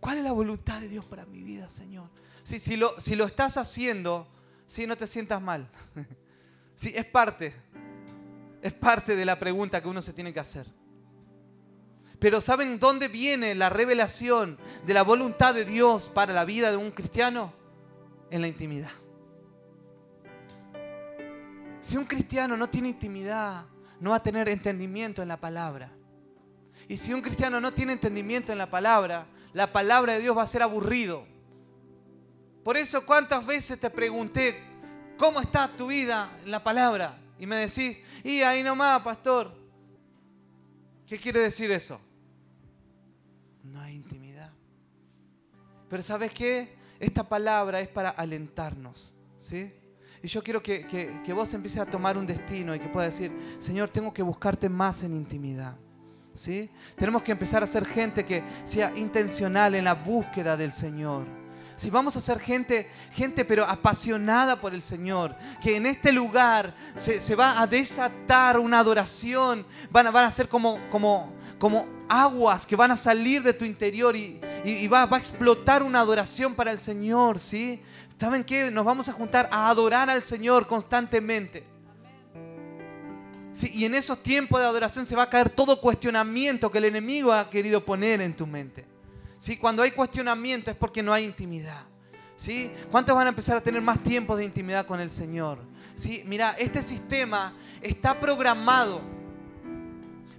¿Cuál 0.01 0.18
es 0.18 0.25
la 0.25 0.33
voluntad 0.33 0.81
de 0.81 0.88
Dios 0.88 1.05
para 1.05 1.27
mi 1.27 1.42
vida, 1.42 1.68
Señor? 1.68 2.09
Si, 2.45 2.59
si, 2.59 2.77
lo, 2.77 2.99
si 2.99 3.14
lo 3.14 3.27
estás 3.27 3.57
haciendo, 3.59 4.27
si 4.66 4.87
no 4.87 4.97
te 4.97 5.07
sientas 5.07 5.42
mal. 5.42 5.68
Sí, 6.75 6.92
es 6.97 7.05
parte. 7.05 7.55
Es 8.62 8.72
parte 8.72 9.16
de 9.16 9.25
la 9.25 9.38
pregunta 9.38 9.83
que 9.83 9.88
uno 9.88 10.01
se 10.01 10.12
tiene 10.12 10.33
que 10.33 10.40
hacer. 10.40 10.66
Pero 12.20 12.40
¿saben 12.40 12.79
dónde 12.79 13.09
viene 13.09 13.57
la 13.57 13.68
revelación 13.68 14.57
de 14.87 14.94
la 14.94 15.03
voluntad 15.03 15.53
de 15.53 15.64
Dios 15.64 16.09
para 16.09 16.33
la 16.33 16.44
vida 16.44 16.70
de 16.70 16.77
un 16.77 16.92
cristiano? 16.92 17.53
En 18.31 18.40
la 18.40 18.48
intimidad. 18.48 18.92
Si 21.81 21.96
un 21.96 22.05
cristiano 22.05 22.57
no 22.57 22.70
tiene 22.70 22.90
intimidad, 22.90 23.66
no 23.98 24.11
va 24.11 24.16
a 24.16 24.22
tener 24.22 24.48
entendimiento 24.48 25.20
en 25.20 25.29
la 25.29 25.40
palabra. 25.40 25.90
Y 26.87 26.96
si 26.96 27.12
un 27.12 27.20
cristiano 27.20 27.61
no 27.61 27.72
tiene 27.72 27.92
entendimiento 27.92 28.53
en 28.53 28.59
la 28.59 28.70
palabra, 28.70 29.27
la 29.53 29.72
palabra 29.72 30.12
de 30.12 30.20
Dios 30.20 30.37
va 30.37 30.42
a 30.42 30.46
ser 30.46 30.62
aburrido. 30.62 31.27
Por 32.62 32.77
eso 32.77 33.05
cuántas 33.05 33.44
veces 33.44 33.81
te 33.81 33.90
pregunté, 33.90 34.62
¿cómo 35.18 35.40
está 35.40 35.66
tu 35.68 35.88
vida 35.88 36.31
en 36.44 36.53
la 36.53 36.62
palabra? 36.62 37.18
Y 37.42 37.46
me 37.46 37.57
decís, 37.57 38.00
y 38.22 38.42
ahí 38.42 38.62
nomás, 38.62 39.02
pastor. 39.02 39.52
¿Qué 41.05 41.18
quiere 41.18 41.40
decir 41.40 41.72
eso? 41.72 42.00
No 43.64 43.81
hay 43.81 43.96
intimidad. 43.96 44.52
Pero 45.88 46.05
¿sabes 46.05 46.31
qué? 46.31 46.76
Esta 47.00 47.28
palabra 47.28 47.81
es 47.81 47.88
para 47.88 48.11
alentarnos. 48.11 49.16
¿sí? 49.38 49.74
Y 50.22 50.28
yo 50.28 50.40
quiero 50.40 50.62
que, 50.62 50.87
que, 50.87 51.33
vos 51.33 51.52
empieces 51.52 51.81
a 51.81 51.87
tomar 51.87 52.16
un 52.16 52.28
destino 52.28 52.76
y 52.76 52.78
que 52.78 52.88
puedas 52.88 53.11
decir, 53.11 53.33
Señor, 53.59 53.90
tengo 53.90 54.14
que 54.14 54.22
buscarte 54.22 54.68
más 54.68 55.02
en 55.02 55.12
intimidad. 55.12 55.74
¿sí? 56.37 56.70
Tenemos 56.94 57.24
que 57.24 57.33
empezar 57.33 57.64
a 57.64 57.66
ser 57.66 57.85
gente 57.85 58.24
que 58.24 58.44
sea 58.64 58.96
intencional 58.96 59.74
en 59.74 59.83
la 59.83 59.94
búsqueda 59.94 60.57
del 60.57 60.70
Señor. 60.70 61.41
Si 61.77 61.91
vamos 61.91 62.17
a 62.17 62.21
ser 62.21 62.39
gente, 62.39 62.89
gente 63.13 63.45
pero 63.45 63.65
apasionada 63.65 64.61
por 64.61 64.75
el 64.75 64.83
Señor, 64.83 65.35
que 65.61 65.77
en 65.77 65.87
este 65.87 66.13
lugar 66.13 66.75
se, 66.95 67.35
va 67.35 67.61
a 67.61 67.67
desatar 67.67 68.59
una 68.59 68.79
adoración, 68.79 69.67
van 69.91 70.07
a, 70.07 70.11
van 70.11 70.25
a 70.25 70.31
ser 70.31 70.49
como, 70.49 70.79
como, 70.91 71.33
como 71.59 71.87
aguas 72.09 72.67
que 72.67 72.77
van 72.77 72.91
a 72.91 72.97
salir 72.97 73.43
de 73.43 73.53
tu 73.53 73.65
interior 73.65 74.15
y, 74.17 74.39
va, 74.89 75.07
va, 75.07 75.17
a 75.17 75.21
explotar 75.21 75.83
una 75.83 76.01
adoración 76.01 76.55
para 76.55 76.71
el 76.71 76.79
Señor, 76.79 77.39
¿sí? 77.39 77.81
¿Saben 78.19 78.45
qué? 78.45 78.71
Nos 78.71 78.85
vamos 78.85 79.09
a 79.09 79.13
juntar 79.13 79.49
a 79.51 79.69
adorar 79.69 80.09
al 80.09 80.23
Señor 80.23 80.69
constantemente. 80.69 81.65
Sí, 83.53 83.71
y 83.75 83.85
en 83.85 83.95
esos 83.95 84.23
tiempos 84.23 84.61
de 84.61 84.67
adoración 84.67 85.07
se 85.07 85.17
va 85.17 85.25
a 85.25 85.31
caer 85.31 85.51
todo 85.51 85.81
cuestionamiento 85.81 86.71
que 86.71 86.79
el 86.79 86.85
enemigo 86.85 87.33
ha 87.33 87.51
querido 87.51 87.85
poner 87.85 88.21
en 88.21 88.35
tu 88.35 88.47
mente. 88.47 88.91
¿Sí? 89.42 89.57
Cuando 89.57 89.83
hay 89.83 89.90
cuestionamiento 89.90 90.70
es 90.70 90.76
porque 90.76 91.02
no 91.02 91.12
hay 91.12 91.24
intimidad. 91.24 91.85
¿Sí? 92.37 92.70
¿Cuántos 92.92 93.12
van 93.16 93.26
a 93.26 93.31
empezar 93.31 93.57
a 93.57 93.61
tener 93.61 93.83
más 93.83 94.00
tiempo 94.00 94.37
de 94.37 94.44
intimidad 94.44 94.87
con 94.87 95.00
el 95.00 95.11
Señor? 95.11 95.59
¿Sí? 95.96 96.22
Mira, 96.26 96.55
este 96.61 96.81
sistema 96.81 97.52
está 97.81 98.20
programado 98.20 99.00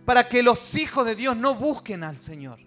para 0.05 0.25
que 0.25 0.41
los 0.41 0.75
hijos 0.75 1.05
de 1.05 1.15
Dios 1.15 1.35
no 1.35 1.53
busquen 1.53 2.01
al 2.05 2.17
Señor. 2.17 2.59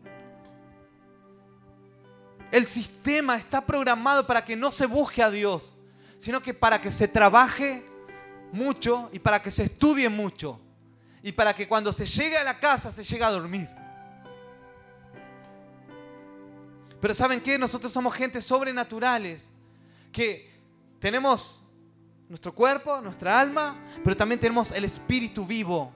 El 2.53 2.66
sistema 2.66 3.37
está 3.37 3.62
programado 3.62 4.27
para 4.27 4.44
que 4.44 4.57
no 4.57 4.70
se 4.70 4.85
busque 4.85 5.22
a 5.22 5.31
Dios, 5.31 5.75
sino 6.18 6.42
que 6.42 6.53
para 6.53 6.83
que 6.83 6.92
se 6.92 7.09
trabaje 7.09 7.83
mucho 8.53 9.09
y 9.11 9.20
para 9.20 9.40
que 9.40 9.51
se 9.51 9.64
estudie 9.64 10.11
mucho 10.11 10.61
y 11.22 11.33
para 11.33 11.55
que 11.55 11.66
cuando 11.66 11.94
se 11.94 12.05
llegue 12.05 12.37
a 12.37 12.44
la 12.44 12.59
casa 12.59 12.92
se 12.92 13.05
llegue 13.05 13.25
a 13.25 13.31
dormir. 13.31 13.76
Pero 17.01 17.15
¿saben 17.15 17.41
qué? 17.41 17.59
Nosotros 17.59 17.93
somos 17.93 18.15
gente 18.15 18.41
sobrenaturales 18.41 19.51
que 20.13 20.51
tenemos 20.99 21.63
nuestro 22.29 22.55
cuerpo, 22.55 23.01
nuestra 23.01 23.39
alma, 23.39 23.77
pero 24.03 24.17
también 24.17 24.41
tenemos 24.41 24.73
el 24.73 24.85
espíritu 24.85 25.47
vivo. 25.47 25.93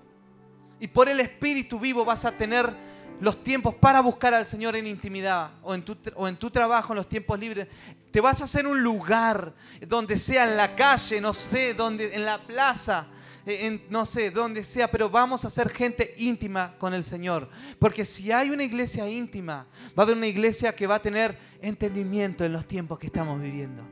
Y 0.79 0.87
por 0.89 1.09
el 1.09 1.21
espíritu 1.21 1.79
vivo 1.81 2.05
vas 2.05 2.25
a 2.25 2.33
tener 2.33 2.73
los 3.21 3.43
tiempos 3.43 3.75
para 3.75 4.01
buscar 4.01 4.33
al 4.33 4.47
Señor 4.47 4.77
en 4.77 4.87
intimidad 4.87 5.51
o 5.63 5.75
en, 5.75 5.83
tu, 5.83 5.97
o 6.15 6.27
en 6.27 6.37
tu 6.37 6.51
trabajo, 6.51 6.93
en 6.93 6.97
los 6.97 7.09
tiempos 7.09 7.39
libres. 7.39 7.69
Te 8.11 8.21
vas 8.21 8.41
a 8.41 8.45
hacer 8.45 8.67
un 8.67 8.83
lugar 8.83 9.53
donde 9.87 10.17
sea 10.17 10.49
en 10.49 10.57
la 10.57 10.75
calle, 10.75 11.21
no 11.21 11.33
sé, 11.33 11.75
donde, 11.75 12.15
en 12.15 12.25
la 12.25 12.39
plaza, 12.39 13.07
en, 13.47 13.83
no 13.91 14.05
sé, 14.05 14.31
donde 14.31 14.65
sea, 14.65 14.91
pero 14.91 15.09
vamos 15.11 15.45
a 15.45 15.51
ser 15.51 15.69
gente 15.71 16.15
íntima 16.19 16.77
con 16.79 16.95
el 16.95 17.05
Señor. 17.05 17.49
Porque 17.79 18.05
si 18.05 18.33
hay 18.33 18.51
una 18.51 18.65
iglesia 18.65 19.09
íntima, 19.09 19.67
va 19.99 20.03
a 20.03 20.03
haber 20.03 20.17
una 20.17 20.27
iglesia 20.27 20.75
que 20.75 20.87
va 20.87 20.97
a 20.97 21.03
tener 21.03 21.39
entendimiento 21.61 22.45
en 22.45 22.53
los 22.53 22.67
tiempos 22.67 22.99
que 22.99 23.07
estamos 23.07 23.41
viviendo. 23.41 23.83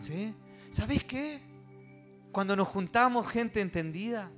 ¿Sí? 0.00 0.34
¿Sabéis 0.70 1.04
qué? 1.04 1.40
Cuando 2.30 2.56
nos 2.56 2.68
juntamos 2.68 3.28
gente 3.28 3.60
entendida, 3.60 4.30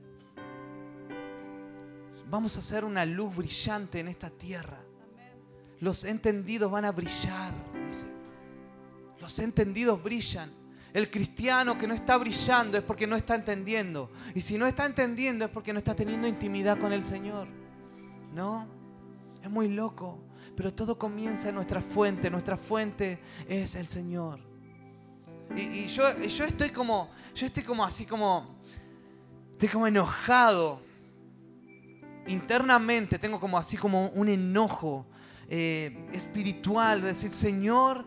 vamos 2.28 2.56
a 2.56 2.60
ser 2.60 2.84
una 2.84 3.04
luz 3.04 3.36
brillante 3.36 4.00
en 4.00 4.08
esta 4.08 4.30
tierra. 4.30 4.80
Los 5.80 6.04
entendidos 6.04 6.70
van 6.70 6.84
a 6.84 6.92
brillar. 6.92 7.52
Los 9.20 9.38
entendidos 9.38 10.02
brillan. 10.02 10.50
El 10.94 11.10
cristiano 11.10 11.76
que 11.76 11.88
no 11.88 11.92
está 11.92 12.16
brillando 12.16 12.78
es 12.78 12.84
porque 12.84 13.06
no 13.06 13.16
está 13.16 13.34
entendiendo. 13.34 14.10
Y 14.34 14.40
si 14.40 14.56
no 14.56 14.66
está 14.66 14.86
entendiendo 14.86 15.44
es 15.44 15.50
porque 15.50 15.72
no 15.72 15.80
está 15.80 15.94
teniendo 15.94 16.26
intimidad 16.26 16.78
con 16.78 16.92
el 16.92 17.04
Señor. 17.04 17.48
¿No? 18.32 18.66
Es 19.42 19.50
muy 19.50 19.68
loco. 19.68 20.20
Pero 20.56 20.72
todo 20.72 20.96
comienza 20.96 21.48
en 21.48 21.56
nuestra 21.56 21.82
fuente. 21.82 22.30
Nuestra 22.30 22.56
fuente 22.56 23.18
es 23.48 23.74
el 23.74 23.88
Señor. 23.88 24.38
Y, 25.56 25.88
yo, 25.88 26.06
estoy 26.06 26.70
como, 26.70 27.10
yo 27.34 27.46
estoy 27.46 27.64
como 27.64 27.84
así 27.84 28.06
como, 28.06 28.56
estoy 29.52 29.68
como 29.68 29.86
enojado 29.86 30.80
internamente 32.26 33.18
tengo 33.18 33.38
como 33.38 33.58
así 33.58 33.76
como 33.76 34.08
un 34.08 34.28
enojo 34.28 35.06
eh, 35.48 36.08
espiritual, 36.12 37.02
de 37.02 37.08
decir, 37.08 37.30
Señor, 37.30 38.06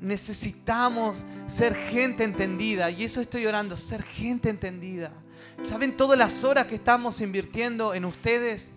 necesitamos 0.00 1.24
ser 1.46 1.74
gente 1.74 2.24
entendida. 2.24 2.90
Y 2.90 3.04
eso 3.04 3.20
estoy 3.20 3.46
orando, 3.46 3.76
ser 3.76 4.02
gente 4.02 4.48
entendida. 4.48 5.12
¿Saben 5.62 5.96
todas 5.96 6.18
las 6.18 6.44
horas 6.44 6.66
que 6.66 6.74
estamos 6.74 7.20
invirtiendo 7.20 7.94
en 7.94 8.04
ustedes? 8.04 8.76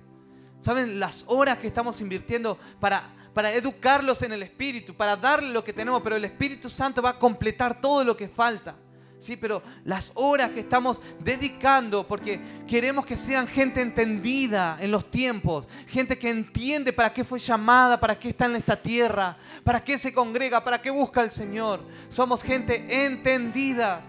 ¿Saben 0.59 0.99
las 0.99 1.25
horas 1.27 1.57
que 1.57 1.67
estamos 1.67 1.99
invirtiendo 2.01 2.57
para, 2.79 3.03
para 3.33 3.51
educarlos 3.53 4.21
en 4.21 4.33
el 4.33 4.43
Espíritu, 4.43 4.93
para 4.93 5.15
darle 5.15 5.51
lo 5.51 5.63
que 5.63 5.73
tenemos? 5.73 6.01
Pero 6.01 6.15
el 6.15 6.25
Espíritu 6.25 6.69
Santo 6.69 7.01
va 7.01 7.11
a 7.11 7.19
completar 7.19 7.79
todo 7.79 8.03
lo 8.03 8.15
que 8.15 8.27
falta. 8.27 8.75
Sí, 9.23 9.37
pero 9.37 9.63
las 9.85 10.11
horas 10.15 10.49
que 10.49 10.59
estamos 10.59 11.01
dedicando, 11.21 12.05
porque 12.05 12.41
queremos 12.67 13.05
que 13.05 13.15
sean 13.15 13.47
gente 13.47 13.79
entendida 13.79 14.75
en 14.81 14.91
los 14.91 15.09
tiempos, 15.09 15.65
gente 15.87 16.19
que 16.19 16.29
entiende 16.29 16.91
para 16.91 17.13
qué 17.13 17.23
fue 17.23 17.39
llamada, 17.39 17.97
para 17.97 18.19
qué 18.19 18.27
está 18.27 18.47
en 18.47 18.57
esta 18.57 18.75
tierra, 18.75 19.37
para 19.63 19.81
qué 19.81 19.97
se 19.97 20.13
congrega, 20.13 20.61
para 20.61 20.81
qué 20.81 20.89
busca 20.89 21.21
al 21.21 21.31
Señor. 21.31 21.79
Somos 22.09 22.43
gente 22.43 23.05
entendida. 23.05 24.01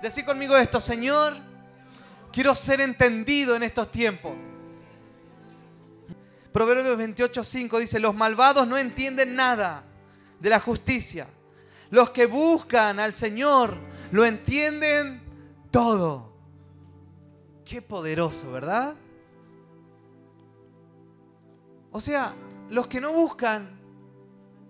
Decí 0.00 0.22
conmigo 0.22 0.56
esto, 0.56 0.80
Señor, 0.80 1.36
quiero 2.32 2.54
ser 2.54 2.80
entendido 2.80 3.56
en 3.56 3.64
estos 3.64 3.90
tiempos. 3.90 4.32
Proverbios 6.54 6.98
28:5 6.98 7.80
dice, 7.80 8.00
los 8.00 8.14
malvados 8.14 8.66
no 8.66 8.78
entienden 8.78 9.36
nada 9.36 9.84
de 10.40 10.48
la 10.48 10.58
justicia. 10.58 11.26
Los 11.90 12.10
que 12.10 12.24
buscan 12.24 12.98
al 12.98 13.14
Señor 13.14 13.92
lo 14.14 14.24
entienden 14.24 15.20
todo. 15.72 16.32
Qué 17.64 17.82
poderoso, 17.82 18.52
¿verdad? 18.52 18.94
O 21.90 21.98
sea, 21.98 22.32
los 22.70 22.86
que 22.86 23.00
no 23.00 23.12
buscan 23.12 23.76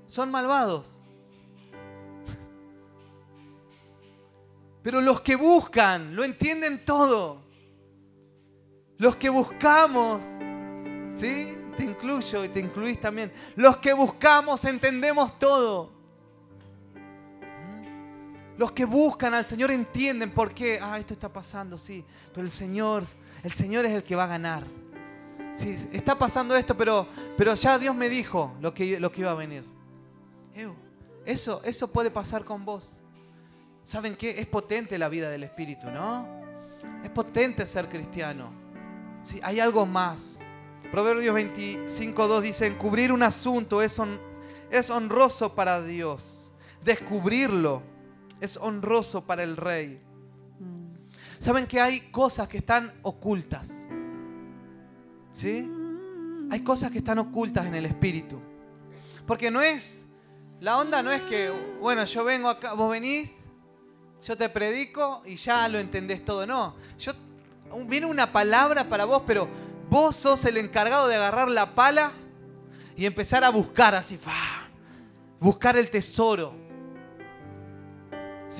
son 0.07 0.31
malvados. 0.31 0.99
Pero 4.83 5.03
los 5.03 5.21
que 5.21 5.37
buscan 5.37 6.17
lo 6.17 6.25
entienden 6.25 6.83
todo. 6.83 7.43
Los 8.97 9.17
que 9.17 9.29
buscamos, 9.29 10.25
¿sí? 11.11 11.55
Te 11.77 11.85
incluyo 11.85 12.47
y 12.47 12.49
te 12.49 12.61
incluís 12.61 12.99
también. 12.99 13.31
Los 13.57 13.77
que 13.77 13.93
buscamos 13.93 14.65
entendemos 14.65 15.39
todo. 15.39 15.94
Los 18.57 18.73
que 18.73 18.85
buscan 18.85 19.35
al 19.35 19.47
Señor 19.47 19.71
entienden 19.71 20.31
por 20.31 20.55
qué, 20.55 20.79
ah, 20.81 20.99
esto 20.99 21.13
está 21.13 21.33
pasando, 21.33 21.77
sí, 21.77 22.05
pero 22.33 22.45
el 22.45 22.51
Señor, 22.51 23.03
el 23.43 23.53
Señor 23.53 23.85
es 23.85 23.93
el 23.93 24.05
que 24.05 24.15
va 24.15 24.25
a 24.25 24.29
ganar. 24.29 24.65
Sí, 25.55 25.77
está 25.93 26.17
pasando 26.17 26.57
esto, 26.57 26.77
pero, 26.77 27.09
pero 27.37 27.55
ya 27.55 27.79
Dios 27.79 27.95
me 27.95 28.09
dijo 28.09 28.55
lo 28.61 28.73
que, 28.73 28.99
lo 29.01 29.11
que 29.11 29.23
iba 29.23 29.31
a 29.33 29.35
venir. 29.35 29.65
Eso, 31.25 31.63
eso 31.65 31.93
puede 31.93 32.11
pasar 32.11 32.45
con 32.45 32.65
vos. 32.65 33.01
¿Saben 33.85 34.15
qué? 34.15 34.31
Es 34.39 34.47
potente 34.47 34.99
la 34.99 35.09
vida 35.09 35.31
del 35.31 35.43
Espíritu, 35.43 35.91
¿no? 35.91 36.27
Es 37.03 37.11
potente 37.11 37.67
ser 37.67 37.89
cristiano. 37.89 38.53
Sí, 39.23 39.41
hay 39.43 39.59
algo 39.59 39.85
más. 39.85 40.39
Proverbios 40.91 41.35
25.2 41.35 42.41
dice, 42.41 42.67
encubrir 42.67 43.11
un 43.11 43.23
asunto 43.23 43.83
es, 43.83 44.01
es 44.71 44.91
honroso 44.91 45.55
para 45.55 45.83
Dios. 45.83 46.53
Descubrirlo 46.85 47.94
es 48.41 48.57
honroso 48.57 49.25
para 49.27 49.43
el 49.43 49.57
rey. 49.57 50.01
¿Saben 51.39 51.67
que 51.67 51.81
hay 51.81 52.01
cosas 52.11 52.49
que 52.49 52.59
están 52.59 52.93
ocultas? 53.03 53.85
¿Sí? 55.33 55.71
Hay 56.51 56.61
cosas 56.61 56.91
que 56.91 56.99
están 56.99 57.19
ocultas 57.19 57.67
en 57.67 57.75
el 57.75 57.87
espíritu. 57.87 58.41
Porque 59.27 59.51
no 59.51 59.61
es, 59.61 60.07
la 60.61 60.79
onda 60.79 61.03
no 61.03 61.11
es 61.11 61.23
que, 61.23 61.51
bueno, 61.81 62.05
yo 62.05 62.25
vengo 62.25 62.49
acá, 62.49 62.75
vos 62.75 62.91
venís, 62.91 63.45
yo 64.23 64.37
te 64.37 64.49
predico 64.49 65.23
y 65.27 65.37
ya 65.37 65.69
lo 65.69 65.79
entendés 65.79 66.25
todo. 66.25 66.47
No, 66.47 66.77
yo, 66.99 67.13
viene 67.87 68.07
una 68.07 68.33
palabra 68.33 68.89
para 68.89 69.05
vos, 69.05 69.23
pero 69.27 69.49
vos 69.91 70.17
sos 70.17 70.45
el 70.45 70.57
encargado 70.57 71.09
de 71.09 71.17
agarrar 71.17 71.49
la 71.49 71.75
pala 71.75 72.13
y 72.97 73.07
empezar 73.07 73.45
a 73.45 73.51
buscar 73.51 73.95
así, 73.95 74.19
buscar 75.41 75.77
el 75.77 75.91
tesoro. 75.91 76.64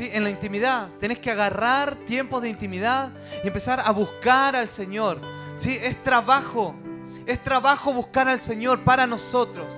En 0.01 0.25
la 0.25 0.31
intimidad. 0.31 0.89
Tenés 0.99 1.21
que 1.21 1.31
agarrar 1.31 1.95
tiempos 1.95 2.43
de 2.43 2.49
intimidad 2.49 3.11
y 3.45 3.47
empezar 3.47 3.81
a 3.85 3.93
buscar 3.93 4.57
al 4.57 4.69
Señor. 4.69 5.21
¿Sí? 5.55 5.79
Es 5.81 6.03
trabajo. 6.03 6.75
Es 7.27 7.41
trabajo 7.43 7.93
buscar 7.93 8.29
al 8.29 8.41
Señor 8.41 8.83
para 8.83 9.07
nosotros. 9.07 9.73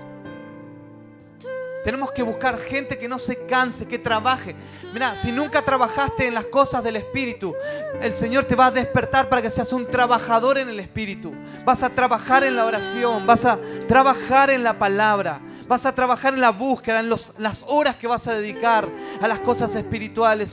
Tenemos 1.86 2.10
que 2.10 2.24
buscar 2.24 2.58
gente 2.58 2.98
que 2.98 3.08
no 3.08 3.16
se 3.16 3.46
canse, 3.46 3.86
que 3.86 3.96
trabaje. 3.96 4.56
Mira, 4.92 5.14
si 5.14 5.30
nunca 5.30 5.62
trabajaste 5.62 6.26
en 6.26 6.34
las 6.34 6.46
cosas 6.46 6.82
del 6.82 6.96
Espíritu, 6.96 7.54
el 8.02 8.16
Señor 8.16 8.44
te 8.44 8.56
va 8.56 8.66
a 8.66 8.70
despertar 8.72 9.28
para 9.28 9.40
que 9.40 9.50
seas 9.50 9.72
un 9.72 9.86
trabajador 9.86 10.58
en 10.58 10.68
el 10.68 10.80
Espíritu. 10.80 11.32
Vas 11.64 11.84
a 11.84 11.90
trabajar 11.90 12.42
en 12.42 12.56
la 12.56 12.64
oración, 12.64 13.24
vas 13.24 13.44
a 13.44 13.56
trabajar 13.86 14.50
en 14.50 14.64
la 14.64 14.76
palabra. 14.80 15.40
Vas 15.68 15.86
a 15.86 15.94
trabajar 15.94 16.34
en 16.34 16.40
la 16.40 16.50
búsqueda, 16.50 17.00
en 17.00 17.08
las 17.08 17.64
horas 17.68 17.94
que 17.94 18.08
vas 18.08 18.26
a 18.26 18.34
dedicar 18.34 18.88
a 19.20 19.28
las 19.28 19.38
cosas 19.40 19.72
espirituales. 19.76 20.44